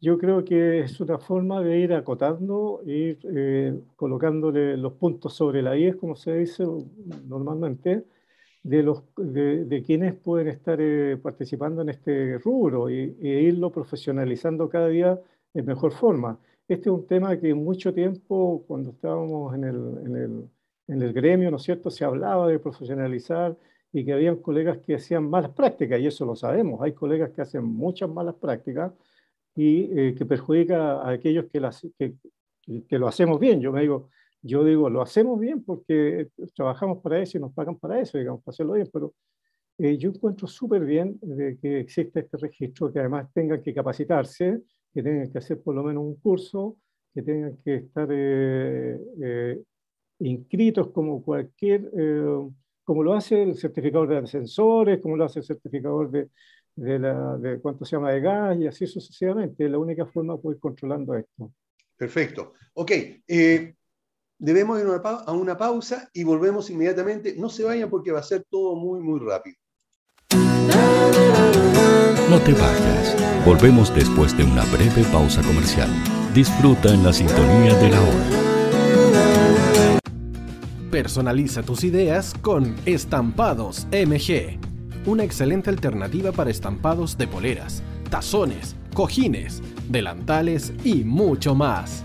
[0.00, 5.62] Yo creo que es una forma de ir acotando, ir eh, colocándole los puntos sobre
[5.62, 6.64] la I, como se dice
[7.26, 8.04] normalmente,
[8.64, 14.88] de, los, de, quienes pueden estar eh, participando en este rubro e irlo profesionalizando cada
[14.88, 15.20] día
[15.52, 16.40] de mejor forma.
[16.66, 20.50] Este es un tema que mucho tiempo, cuando estábamos en el, en el,
[20.88, 23.56] en el gremio, ¿no es cierto?, se hablaba de profesionalizar
[23.92, 26.80] y que habían colegas que hacían malas prácticas, y eso lo sabemos.
[26.82, 28.92] Hay colegas que hacen muchas malas prácticas
[29.54, 32.14] y eh, que perjudica a aquellos que, las, que,
[32.88, 33.60] que, lo hacemos bien.
[33.60, 34.08] Yo me digo,
[34.46, 38.42] yo digo, lo hacemos bien porque trabajamos para eso y nos pagan para eso, digamos,
[38.42, 39.14] para hacerlo bien, pero
[39.78, 44.60] eh, yo encuentro súper bien de que exista este registro, que además tengan que capacitarse,
[44.92, 46.76] que tengan que hacer por lo menos un curso,
[47.14, 49.60] que tengan que estar eh,
[50.18, 51.90] inscritos como cualquier
[52.84, 56.28] como lo hace el certificador de ascensores, como lo hace el certificador de,
[56.76, 59.64] de, la, de cuánto se llama de gas y así sucesivamente.
[59.64, 61.52] Es la única forma de ir controlando esto.
[61.96, 62.52] Perfecto.
[62.74, 62.90] Ok.
[63.26, 63.74] Eh,
[64.38, 67.34] debemos ir a una pausa y volvemos inmediatamente.
[67.36, 69.56] No se vayan porque va a ser todo muy, muy rápido.
[72.30, 73.16] No te vayas.
[73.44, 75.90] Volvemos después de una breve pausa comercial.
[76.34, 78.40] Disfruta en la sintonía de la hora.
[80.90, 84.58] Personaliza tus ideas con Estampados MG,
[85.06, 92.04] una excelente alternativa para estampados de poleras, tazones, cojines, delantales y mucho más.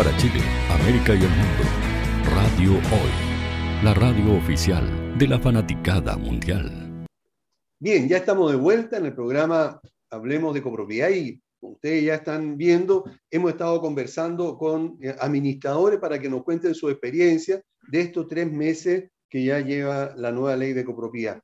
[0.00, 0.40] Para Chile,
[0.70, 1.62] América y el mundo,
[2.34, 7.04] Radio Hoy, la radio oficial de la fanaticada mundial.
[7.78, 9.78] Bien, ya estamos de vuelta en el programa
[10.08, 16.18] Hablemos de Copropiedad y ustedes ya están viendo, hemos estado conversando con eh, administradores para
[16.18, 20.72] que nos cuenten su experiencia de estos tres meses que ya lleva la nueva ley
[20.72, 21.42] de copropiedad.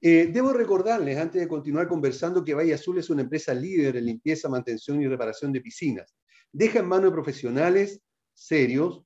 [0.00, 4.06] Eh, debo recordarles, antes de continuar conversando, que Valle Azul es una empresa líder en
[4.06, 6.14] limpieza, mantención y reparación de piscinas.
[6.52, 8.00] Deja en manos de profesionales
[8.32, 9.04] serios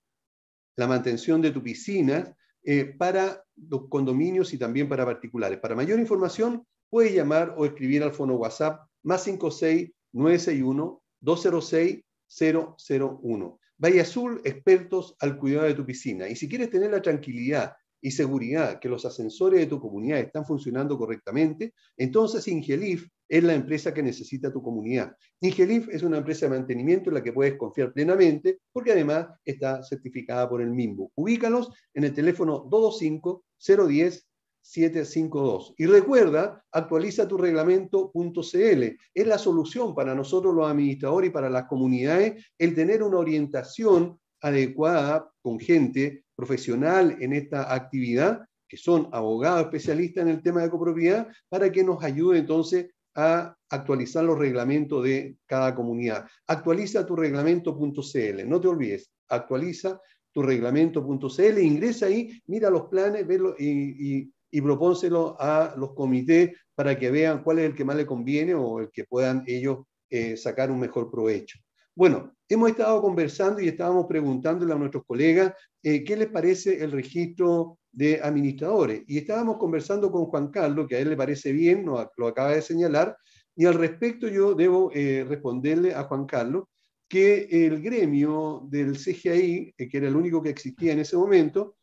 [0.77, 5.59] la mantención de tu piscina eh, para los condominios y también para particulares.
[5.59, 12.05] Para mayor información, puede llamar o escribir al fono WhatsApp más 56 961 206
[12.39, 13.61] 001.
[13.79, 16.29] Valle Azul, expertos al cuidado de tu piscina.
[16.29, 20.47] Y si quieres tener la tranquilidad y seguridad que los ascensores de tu comunidad están
[20.47, 25.17] funcionando correctamente, entonces Ingelif es la empresa que necesita tu comunidad.
[25.41, 29.83] Ingelif es una empresa de mantenimiento en la que puedes confiar plenamente porque además está
[29.83, 31.13] certificada por el MIMBU.
[31.15, 34.23] Ubícalos en el teléfono 225-010
[34.61, 35.75] 752.
[35.79, 38.83] Y recuerda, actualiza tu reglamento.cl.
[39.15, 44.21] Es la solución para nosotros los administradores y para las comunidades el tener una orientación
[44.43, 50.71] adecuada con gente profesional en esta actividad, que son abogados especialistas en el tema de
[50.71, 56.27] copropiedad, para que nos ayude entonces a actualizar los reglamentos de cada comunidad.
[56.47, 60.01] Actualiza tu reglamento.cl, no te olvides, actualiza
[60.33, 63.27] tu reglamento.cl, ingresa ahí, mira los planes
[63.59, 68.07] y, y, propónselo a los comités para que vean cuál es el que más le
[68.07, 71.59] conviene o el que puedan ellos eh, sacar un mejor provecho.
[71.95, 76.91] Bueno, hemos estado conversando y estábamos preguntándole a nuestros colegas eh, qué les parece el
[76.91, 79.03] registro de administradores.
[79.07, 82.63] Y estábamos conversando con Juan Carlos, que a él le parece bien, lo acaba de
[82.63, 83.15] señalar,
[83.55, 86.65] y al respecto yo debo eh, responderle a Juan Carlos
[87.07, 91.77] que el gremio del CGI, eh, que era el único que existía en ese momento,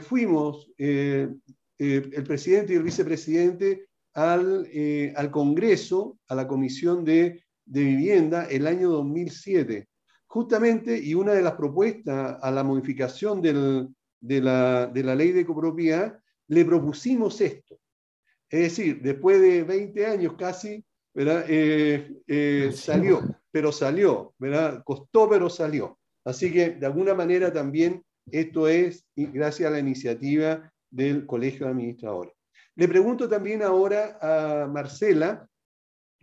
[0.00, 1.40] fuimos el
[2.24, 4.68] presidente y el vicepresidente al,
[5.16, 9.86] al Congreso, a la Comisión de de vivienda el año 2007.
[10.26, 16.18] Justamente, y una de las propuestas a la modificación de, la, ley de copropiedad,
[16.48, 17.78] le propusimos esto.
[18.48, 21.44] Es decir, después de 20 años casi, ¿verdad?
[21.48, 24.82] Eh, eh, salió, pero salió, ¿verdad?
[24.84, 25.98] Costó, pero salió.
[26.24, 31.72] Así que, de alguna manera, también esto es gracias a la iniciativa del Colegio de
[31.72, 32.34] Administradores.
[32.74, 35.48] Le pregunto también ahora a Marcela,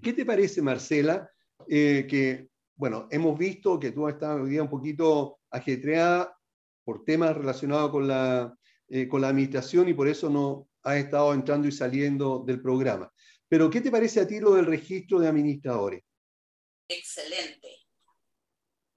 [0.02, 1.30] ¿qué te parece, Marcela,
[1.68, 6.38] eh, que, bueno, hemos visto que tú estado hoy un poquito ajetreada
[6.84, 8.56] por temas relacionados con la,
[8.88, 13.12] eh, con la administración y por eso no has estado entrando y saliendo del programa.
[13.50, 16.04] Pero, ¿qué te parece a ti lo del registro de administradores?
[16.88, 17.78] Excelente.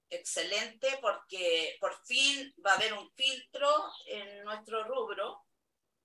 [0.09, 3.67] Excelente porque por fin va a haber un filtro
[4.07, 5.45] en nuestro rubro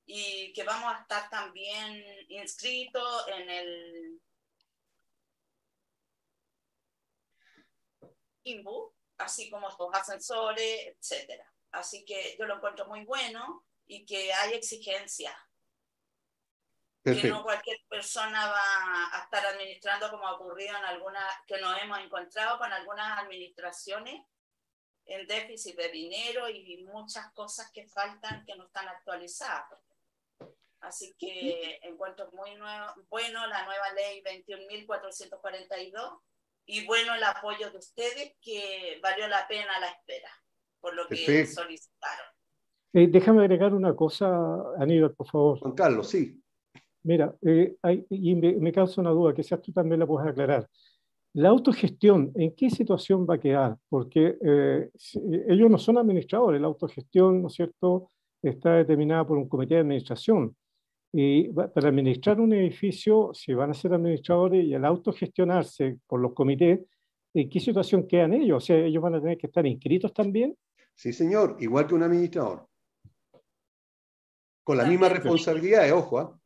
[0.07, 4.21] y que vamos a estar también inscritos en el
[9.19, 11.43] así como los ascensores, etc.
[11.73, 15.37] Así que yo lo encuentro muy bueno y que hay exigencia.
[17.05, 21.81] Que no cualquier persona va a estar administrando como ha ocurrido en algunas, que nos
[21.81, 24.23] hemos encontrado con algunas administraciones
[25.05, 29.81] en déficit de dinero y muchas cosas que faltan que no están actualizadas.
[30.81, 36.21] Así que encuentro muy nuevo, bueno la nueva ley 21.442
[36.67, 40.31] y bueno el apoyo de ustedes que valió la pena la espera
[40.87, 42.27] por lo que solicitaron.
[42.93, 44.27] Eh, déjame agregar una cosa,
[44.79, 45.59] Aníbal, por favor.
[45.59, 46.41] Juan Carlos, sí.
[47.03, 47.77] Mira, eh,
[48.11, 50.69] y me, causa una duda, que quizás tú también la puedes aclarar.
[51.35, 53.77] La autogestión, ¿en qué situación va a quedar?
[53.89, 54.91] Porque eh,
[55.49, 58.11] ellos no son administradores, la autogestión, ¿no es cierto?,
[58.43, 60.57] está determinada por un comité de administración.
[61.19, 66.35] Y para administrar un edificio, si van a ser administradores y al autogestionarse por los
[66.35, 66.81] comités,
[67.33, 68.63] ¿en qué situación quedan ellos?
[68.63, 70.55] O sea, ellos van a tener que estar inscritos también.
[70.95, 72.69] Sí, señor, igual que un administrador.
[74.63, 76.19] Con la misma responsabilidad, ojo.
[76.19, 76.39] ¿ah?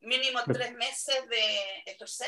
[0.00, 2.26] Mínimo tres meses de ejercer.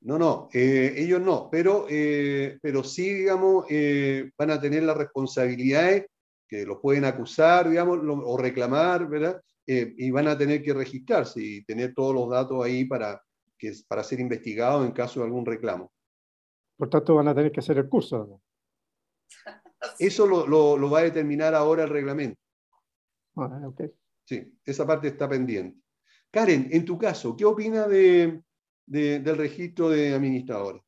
[0.00, 4.96] No, no, eh, ellos no, pero, eh, pero sí, digamos, eh, van a tener las
[4.96, 6.06] responsabilidades
[6.48, 9.40] que los pueden acusar, digamos, o reclamar, ¿verdad?
[9.66, 13.22] Eh, y van a tener que registrarse y tener todos los datos ahí para,
[13.56, 15.90] que, para ser investigados en caso de algún reclamo.
[16.76, 18.42] Por tanto, van a tener que hacer el curso.
[19.98, 22.38] Eso lo, lo, va a determinar ahora el reglamento.
[23.36, 23.90] Ah, okay.
[24.24, 25.78] Sí, esa parte está pendiente.
[26.30, 28.42] Karen, en tu caso, ¿qué opina de,
[28.86, 30.82] del registro de administradores?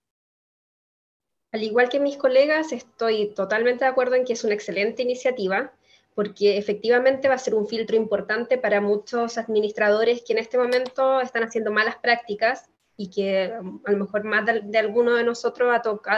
[1.53, 5.76] Al igual que mis colegas, estoy totalmente de acuerdo en que es una excelente iniciativa
[6.17, 11.21] porque efectivamente va a ser un filtro importante para muchos administradores que en este momento
[11.21, 15.71] están haciendo malas prácticas y que a lo mejor más de, alguno de nosotros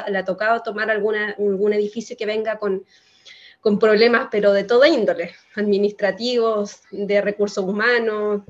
[0.08, 2.84] le ha tocado tomar algún edificio que venga con,
[3.60, 8.42] con problemas, pero de toda índole, administrativos, de recursos humanos,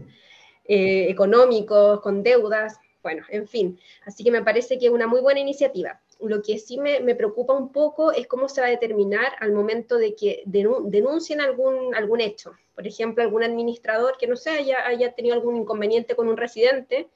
[0.66, 3.80] eh, económicos, con deudas, bueno, en fin.
[4.04, 5.98] Así que me parece que es una muy buena iniciativa.
[6.20, 9.96] Lo que sí me, preocupa un poco es cómo se va a determinar al momento
[9.96, 12.52] de que denuncien algún, hecho.
[12.74, 17.08] Por ejemplo, algún administrador que no sé, haya, haya tenido algún inconveniente con un residente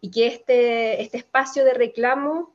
[0.00, 2.54] y que este, este espacio de reclamo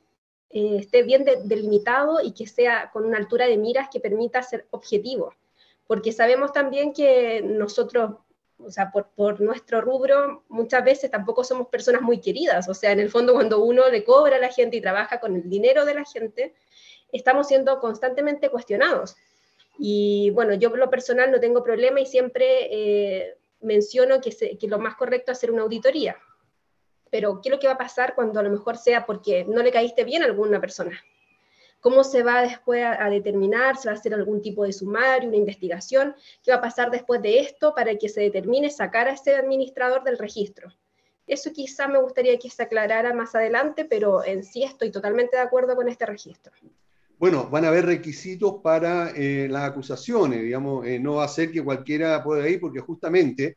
[0.50, 4.66] eh, esté bien delimitado y que sea con una altura de miras que permita ser
[4.70, 5.34] objetivo.
[5.86, 8.12] Porque sabemos también que nosotros
[8.58, 12.68] o sea, por, nuestro rubro, muchas veces tampoco somos personas muy queridas.
[12.68, 15.36] O sea, en el fondo, cuando uno le cobra a la gente y trabaja con
[15.36, 16.54] el dinero de la gente,
[17.12, 19.16] estamos siendo constantemente cuestionados.
[19.78, 24.66] Y bueno, yo por lo personal no tengo problema y siempre eh, menciono que, que
[24.66, 26.16] lo más correcto es hacer una auditoría.
[27.10, 29.62] Pero, ¿qué es lo que va a pasar cuando a lo mejor sea porque no
[29.62, 31.00] le caíste bien a alguna persona?
[31.80, 33.76] ¿Cómo se va después a, determinar?
[33.76, 36.14] ¿Se va a hacer algún tipo de sumario, una investigación?
[36.42, 40.02] ¿Qué va a pasar después de esto para que se determine sacar a ese administrador
[40.02, 40.72] del registro?
[41.26, 45.42] Eso quizá me gustaría que se aclarara más adelante, pero en sí estoy totalmente de
[45.42, 46.52] acuerdo con este registro.
[47.18, 51.50] Bueno, van a haber requisitos para eh, las acusaciones, digamos, eh, no va a ser
[51.50, 53.56] que cualquiera pueda ir, porque justamente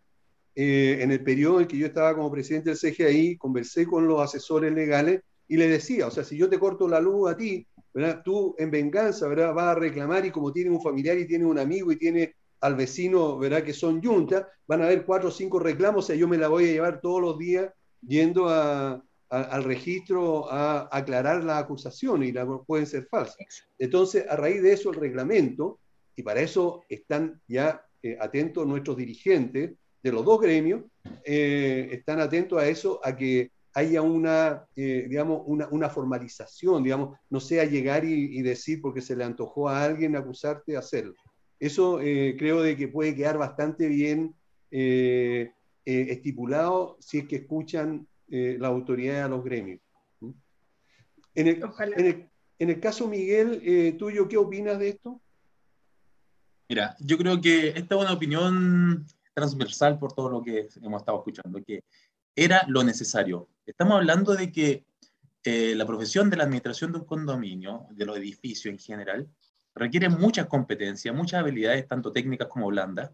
[0.55, 4.21] eh, en el periodo en que yo estaba como presidente del CGI, conversé con los
[4.21, 7.65] asesores legales y le decía, o sea, si yo te corto la luz a ti,
[8.23, 9.53] Tú en venganza, ¿verdad?
[9.53, 12.75] Vas a reclamar y como tiene un familiar y tiene un amigo y tiene al
[12.75, 13.63] vecino, ¿verdad?
[13.63, 16.47] Que son yunta, van a haber cuatro o cinco reclamos, o sea, yo me la
[16.47, 17.71] voy a llevar todos los días
[18.01, 23.37] yendo al registro a aclarar las acusaciones y las pueden ser falsas.
[23.77, 25.79] Entonces, a raíz de eso, el reglamento,
[26.15, 29.71] y para eso están ya eh, atentos nuestros dirigentes
[30.03, 30.83] de los dos gremios,
[31.23, 37.17] eh, están atentos a eso, a que haya una, eh, digamos, una, una, formalización, digamos,
[37.29, 41.13] no sea llegar y, decir porque se le antojó a alguien acusarte de hacerlo.
[41.59, 44.35] Eso eh, creo de que puede quedar bastante bien
[44.71, 45.51] eh,
[45.85, 49.81] estipulado si es que escuchan la autoridad a los gremios.
[51.35, 51.61] En el,
[51.97, 55.21] en el, en el caso, Miguel, tuyo, ¿qué opinas de esto?
[56.69, 61.17] Mira, yo creo que esta es una opinión transversal por todo lo que hemos estado
[61.17, 61.83] escuchando, que
[62.35, 63.49] era lo necesario.
[63.65, 64.85] Estamos hablando de que
[65.43, 69.27] eh, la profesión de la administración de un condominio, de los edificios en general,
[69.73, 73.11] requiere muchas competencias, muchas habilidades, tanto técnicas como blandas,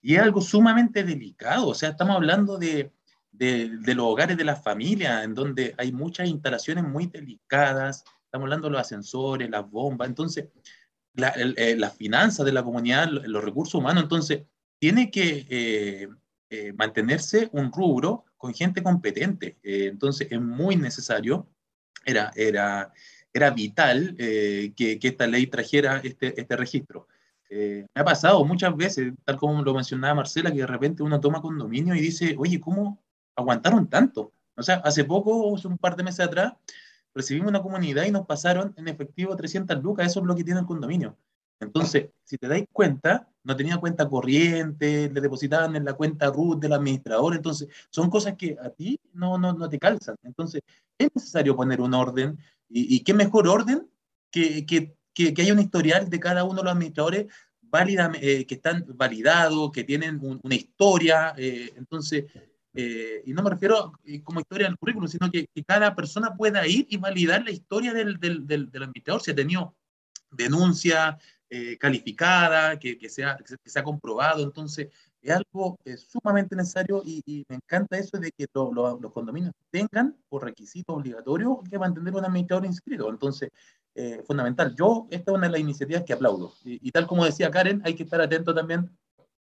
[0.00, 1.68] y es algo sumamente delicado.
[1.68, 2.92] O sea, estamos hablando de,
[3.32, 8.68] de, los hogares de la familia, en donde hay muchas instalaciones muy delicadas, estamos hablando
[8.68, 10.48] de los ascensores, las bombas, entonces,
[11.14, 14.42] las eh, finanzas de la comunidad, los recursos humanos, entonces,
[14.78, 15.46] tiene que
[16.50, 19.56] eh, mantenerse un rubro con gente competente.
[19.62, 21.48] Eh, entonces es muy necesario,
[22.04, 22.92] era, era,
[23.32, 27.08] era vital eh, que, esta ley trajera este, este registro.
[27.48, 31.20] Eh, me ha pasado muchas veces, tal como lo mencionaba Marcela, que de repente uno
[31.20, 33.02] toma condominio y dice, oye, ¿cómo
[33.34, 34.34] aguantaron tanto?
[34.56, 36.52] O sea, hace poco, un par de meses atrás,
[37.14, 40.60] recibimos una comunidad y nos pasaron en efectivo 300 lucas, eso es lo que tiene
[40.60, 41.16] el condominio.
[41.64, 46.60] Entonces, si te dais cuenta, no tenía cuenta corriente, le depositaban en la cuenta RUT
[46.60, 50.16] del administrador, entonces son cosas que a ti no, no, no te calzan.
[50.22, 50.62] Entonces,
[50.98, 52.38] es necesario poner un orden,
[52.68, 53.88] y, qué mejor orden
[54.30, 57.26] que, que, que, haya un historial de cada uno de los administradores
[57.60, 62.24] válida, eh, que están validados, que tienen una historia, eh, entonces,
[62.72, 63.92] eh, y no me refiero
[64.24, 68.18] como historia del currículum, sino que, cada persona pueda ir y validar la historia del,
[68.18, 69.76] del, del, del administrador, si ha tenido
[70.30, 71.18] denuncia,
[71.50, 74.42] eh, calificada, que, que, sea, que sea comprobado.
[74.42, 74.88] Entonces,
[75.24, 80.92] es algo sumamente necesario y, me encanta eso de que los condominios tengan por requisito
[80.92, 83.08] obligatorio que mantener un administrador inscrito.
[83.08, 83.50] Entonces,
[83.94, 84.74] eh, fundamental.
[84.76, 86.52] Yo, esta es una de las iniciativas que aplaudo.
[86.64, 88.90] Y, tal como decía Karen, hay que estar atento también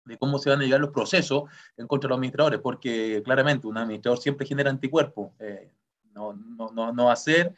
[0.04, 1.44] de cómo se van a llegar los procesos
[1.76, 5.32] en contra de los administradores, porque claramente un administrador siempre genera anticuerpos.
[5.40, 5.70] Eh,
[6.14, 7.54] no, no, no, no ser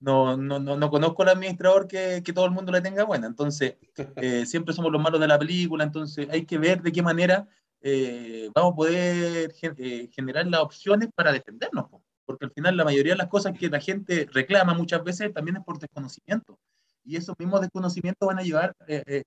[0.00, 3.26] no, no, no, no conozco al administrador que, que, todo el mundo le tenga buena.
[3.26, 3.76] Entonces,
[4.16, 7.46] eh, siempre somos los malos de la película, entonces hay que ver de qué manera
[7.82, 11.86] eh, vamos a poder eh, generar las opciones para defendernos,
[12.24, 15.58] porque al final la mayoría de las cosas que la gente reclama muchas veces también
[15.58, 16.58] es por desconocimiento.
[17.04, 18.76] Y esos mismos desconocimientos van a llevar,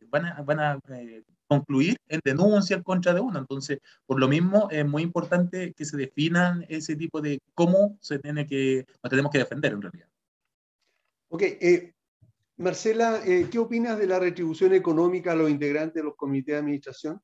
[0.10, 0.80] van a, van a
[1.48, 3.40] concluir en denuncia en contra de uno.
[3.40, 8.20] Entonces, por lo mismo, es muy importante que se definan ese tipo de cómo se
[8.20, 10.13] tiene que, nos tenemos que defender en realidad.
[11.34, 11.96] Ok, eh,
[12.58, 16.60] Marcela, eh, ¿qué opinas de la retribución económica a los integrantes de los comités de
[16.60, 17.20] administración?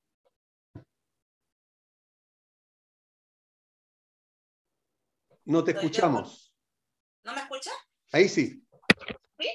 [5.46, 6.56] No te escuchamos.
[7.24, 7.76] ¿No me escuchas?
[8.12, 8.66] Ahí sí.
[9.38, 9.48] ¿Sí?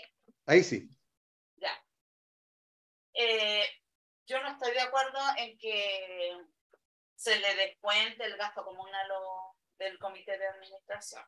[0.47, 0.89] Ahí sí.
[1.57, 1.73] Ya.
[3.15, 3.65] Eh,
[4.25, 6.31] yo no estoy de acuerdo en que
[7.17, 11.25] se le descuente el gasto común a lo, del comité de administración.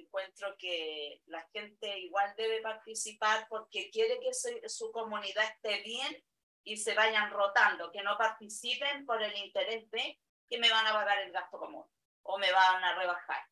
[0.00, 4.32] Encuentro que la gente igual debe participar porque quiere que
[4.68, 6.22] su, comunidad esté bien
[6.64, 10.18] y se vayan rotando, que no participen por el interés de
[10.48, 11.84] que me van a pagar el gasto común
[12.22, 13.42] o me van a rebajar.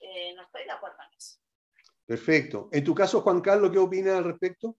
[0.00, 1.38] Eh, no estoy de acuerdo en eso.
[2.04, 2.68] Perfecto.
[2.72, 4.76] En tu caso, Juan Carlos, ¿qué opinas al respecto?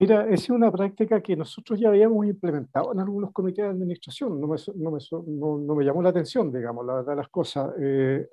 [0.00, 4.40] Mira, esa es una práctica que nosotros ya habíamos implementado en algunos comités de administración.
[4.40, 4.98] No me, no me,
[5.66, 7.74] no, me llamó la atención, digamos, la verdad, las cosas.
[7.78, 8.26] Eh,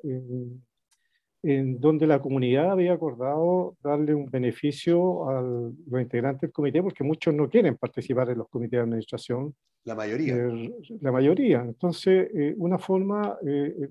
[1.50, 7.06] en donde la comunidad había acordado darle un beneficio a los integrantes del comité, porque
[7.06, 9.56] muchos no quieren participar en los comités de administración.
[9.86, 10.36] La mayoría.
[10.36, 11.62] Eh, la mayoría.
[11.62, 13.90] Entonces, eh, una forma, eh,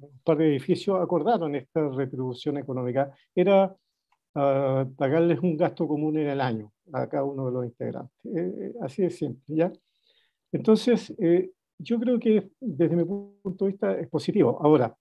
[0.00, 3.72] un par de edificios acordaron esta retribución económica, era
[4.34, 8.74] ah, pagarles un gasto común en el año a cada uno de los integrantes.
[8.82, 9.72] así de simple, ¿ya?
[10.50, 11.14] Entonces,
[11.78, 14.58] yo creo que desde mi punto de vista es positivo.
[14.60, 14.96] Ahora,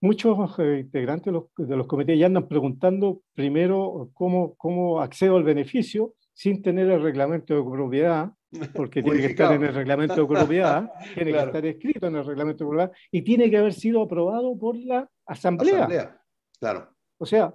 [0.00, 5.36] muchos eh, integrantes de los, de los, comités ya andan preguntando primero cómo, cómo accedo
[5.36, 8.30] al beneficio sin tener el reglamento de propiedad,
[8.74, 12.24] porque tiene que estar en el reglamento de propiedad, tiene que estar escrito en el
[12.24, 15.78] reglamento de propiedad y tiene que haber sido aprobado por la asamblea.
[15.78, 16.22] asamblea.
[16.60, 16.90] Claro.
[17.18, 17.52] O sea,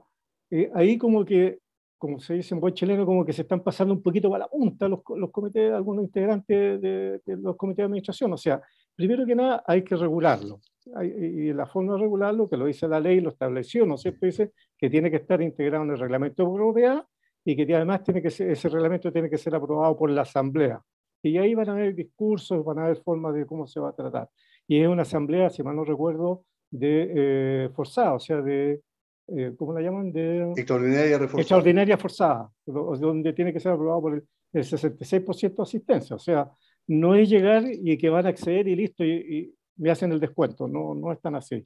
[0.52, 1.60] eh, ahí como que,
[1.98, 4.50] como se dice en buen chileno, como que se están pasando un poquito para la
[4.50, 8.34] punta los, los comités, algunos integrantes de, de los comités de administración.
[8.34, 8.62] O sea,
[8.96, 10.60] primero que nada hay que regularlo
[11.04, 14.26] y la forma de regularlo, que lo dice la ley, lo estableció, ¿no es cierto?
[14.26, 17.06] Dice que tiene que estar integrado en el reglamento de propiedad
[17.46, 20.82] y que además tiene que ese reglamento tiene que ser aprobado por la asamblea.
[21.22, 23.96] Y ahí van a haber discursos, van a haber formas de cómo se va a
[23.96, 24.30] tratar.
[24.68, 28.82] Y es una asamblea, si mal no recuerdo, de eh, forzada, o sea, de,
[29.28, 30.12] eh, ¿cómo la llaman?
[30.12, 31.42] De, extraordinaria reforzada.
[31.42, 34.24] Extraordinaria forzada, donde tiene que ser aprobado por el,
[34.54, 36.16] 66% de asistencia.
[36.16, 36.52] O sea,
[36.88, 40.68] no es llegar y que van a acceder y listo, y, me hacen el descuento,
[40.68, 41.64] no, no es tan así.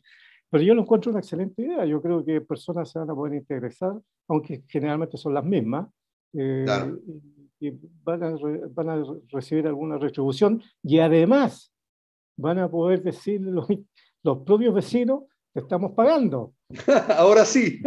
[0.50, 3.34] Pero yo lo encuentro una excelente idea, yo creo que personas se van a poder
[3.34, 3.72] integrar,
[4.30, 5.88] aunque generalmente son las mismas,
[6.34, 6.66] eh,
[7.60, 7.72] y,
[8.04, 8.36] van, a,
[8.70, 11.74] van, a, recibir alguna retribución y además
[12.38, 13.68] van a poder decir los,
[14.24, 16.54] los propios vecinos, te estamos pagando.
[17.18, 17.82] Ahora sí.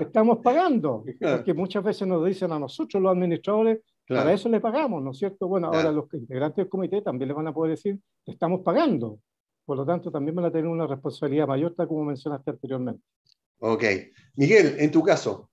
[0.00, 5.02] estamos pagando, porque muchas veces nos dicen a nosotros los administradores, para eso le pagamos,
[5.02, 5.46] ¿no es cierto?
[5.48, 9.18] Bueno, ahora los integrantes del comité también le van a poder decir, te estamos pagando.
[9.68, 13.02] Por lo tanto, también van a tener una responsabilidad mayor, tal como mencionaste anteriormente.
[13.58, 13.84] Ok.
[14.36, 15.50] Miguel, en tu caso.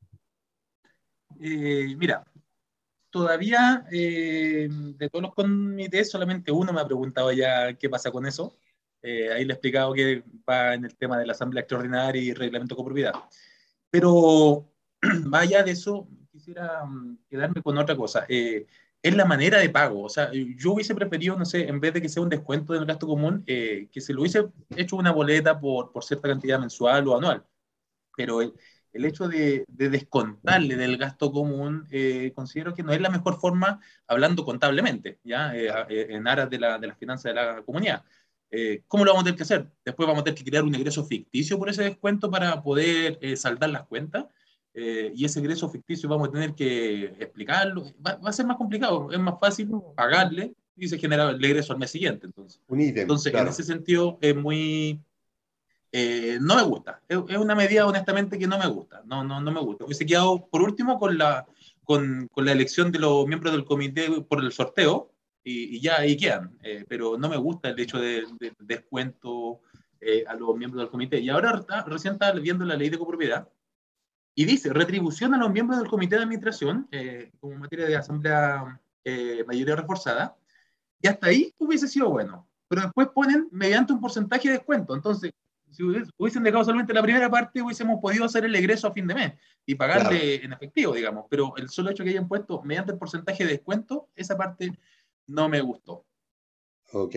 [1.38, 2.24] Eh, mira,
[3.10, 8.26] todavía eh, de todos los comités, solamente uno me ha preguntado ya qué pasa con
[8.26, 8.58] eso.
[9.02, 12.34] Eh, ahí le he explicado que va en el tema de la Asamblea Extraordinaria y
[12.34, 13.16] Reglamento de Copropiedad.
[13.90, 14.72] Pero
[15.26, 18.26] más allá de eso, quisiera mm, quedarme con otra cosa
[19.06, 20.04] es la manera de pago.
[20.04, 22.88] O sea, yo hubiese preferido, no sé, en vez de que sea un descuento del
[22.88, 27.08] gasto común, eh, que se lo hubiese hecho una boleta por, por cierta cantidad mensual
[27.08, 27.46] o anual.
[28.18, 28.54] Pero el,
[28.94, 33.40] el hecho de, de, descontarle del gasto común, eh, considero que no es la mejor
[33.40, 35.56] forma, hablando contablemente, ¿ya?
[35.56, 35.70] Eh,
[36.10, 38.04] en aras de la, de las finanzas de la comunidad.
[38.88, 39.70] ¿Cómo lo vamos a tener que hacer?
[39.84, 43.70] Después vamos a tener que crear un ingreso ficticio por ese descuento para poder saldar
[43.70, 44.26] las cuentas.
[44.78, 49.10] Eh, y ese ingreso ficticio vamos a tener que explicarlo, va, a ser más complicado,
[49.10, 52.28] es más fácil pagarle y se genera el ingreso al mes siguiente.
[52.28, 55.00] Entonces, entonces en ese sentido es muy...
[55.94, 59.50] Eh, no me gusta, es, una medida honestamente que no me gusta, no, no, no
[59.50, 59.86] me gusta.
[59.86, 61.46] Hubiese quedado por último con la,
[61.86, 65.10] con, con la elección de los miembros del comité por el sorteo
[65.42, 68.26] y, ya ahí quedan, eh, pero no me gusta el hecho de,
[68.60, 69.62] descuento
[70.28, 71.20] a los miembros del comité.
[71.20, 73.48] Y ahora recién estaba viendo la ley de copropiedad
[74.36, 78.82] y dice, retribución a los miembros del comité de administración, eh, como materia de asamblea
[79.06, 80.36] eh, mayoría reforzada,
[81.02, 82.48] y hasta ahí hubiese sido bueno.
[82.68, 84.94] Pero después ponen mediante un porcentaje de descuento.
[84.94, 85.32] Entonces,
[85.72, 89.16] si hubiesen dejado solamente la primera parte, hubiésemos podido hacer el egreso a fin de
[89.16, 89.34] mes
[89.66, 91.26] y pagarle en efectivo, digamos.
[91.30, 94.72] Pero el solo hecho que hayan puesto mediante el porcentaje de descuento, esa parte
[95.28, 96.06] no me gustó.
[96.94, 97.16] Ok,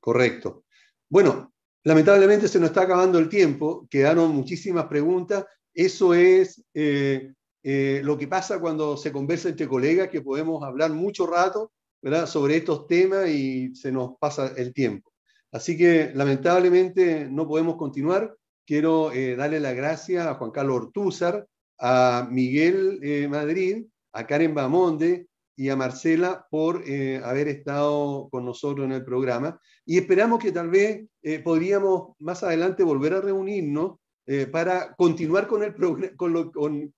[0.00, 0.64] correcto.
[1.08, 1.52] Bueno,
[1.84, 5.44] lamentablemente se nos está acabando el tiempo, quedaron muchísimas preguntas
[5.78, 10.90] eso es eh, eh, lo que pasa cuando se conversa entre colegas, que podemos hablar
[10.90, 11.70] mucho rato
[12.26, 15.12] sobre estos temas y se nos pasa el tiempo.
[15.52, 18.36] Así que lamentablemente no podemos continuar.
[18.66, 21.46] Quiero eh, darle las gracias a Juan Carlos Ortúzar,
[21.78, 26.82] a Miguel Madrid, a Karen Bamonde y a Marcela por
[27.22, 29.60] haber estado con nosotros en el programa.
[29.86, 31.06] Y esperamos que tal vez
[31.44, 33.98] podríamos más adelante volver a reunirnos
[34.28, 35.74] eh, para continuar con el
[36.16, 36.94] con, lo, con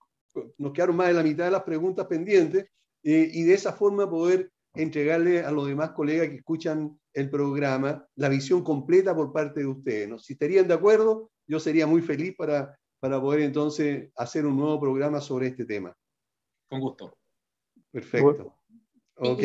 [0.58, 2.66] nos quedaron más de la mitad de las preguntas pendientes
[3.02, 8.06] eh, y de esa forma poder entregarle a los demás colegas que escuchan el programa
[8.16, 10.08] la visión completa por parte de ustedes.
[10.08, 10.18] ¿no?
[10.18, 14.78] Si estarían de acuerdo, yo sería muy feliz para para poder entonces hacer un nuevo
[14.78, 15.96] programa sobre este tema.
[16.68, 17.16] Con gusto.
[17.90, 18.54] Perfecto.
[19.16, 19.42] Ok.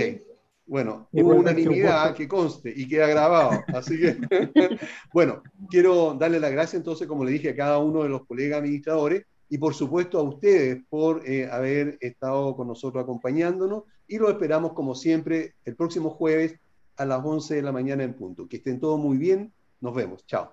[0.68, 3.63] Bueno, hubo unanimidad que conste y queda grabado.
[3.68, 4.18] Así que,
[5.13, 8.59] bueno, quiero darle las gracias entonces, como le dije, a cada uno de los colegas
[8.59, 14.30] administradores y por supuesto a ustedes por eh, haber estado con nosotros acompañándonos y lo
[14.30, 16.55] esperamos como siempre el próximo jueves
[16.97, 18.47] a las 11 de la mañana en punto.
[18.47, 19.51] Que estén todos muy bien.
[19.82, 20.26] Nos vemos.
[20.26, 20.51] Chao.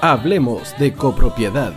[0.00, 1.74] Hablemos de copropiedad.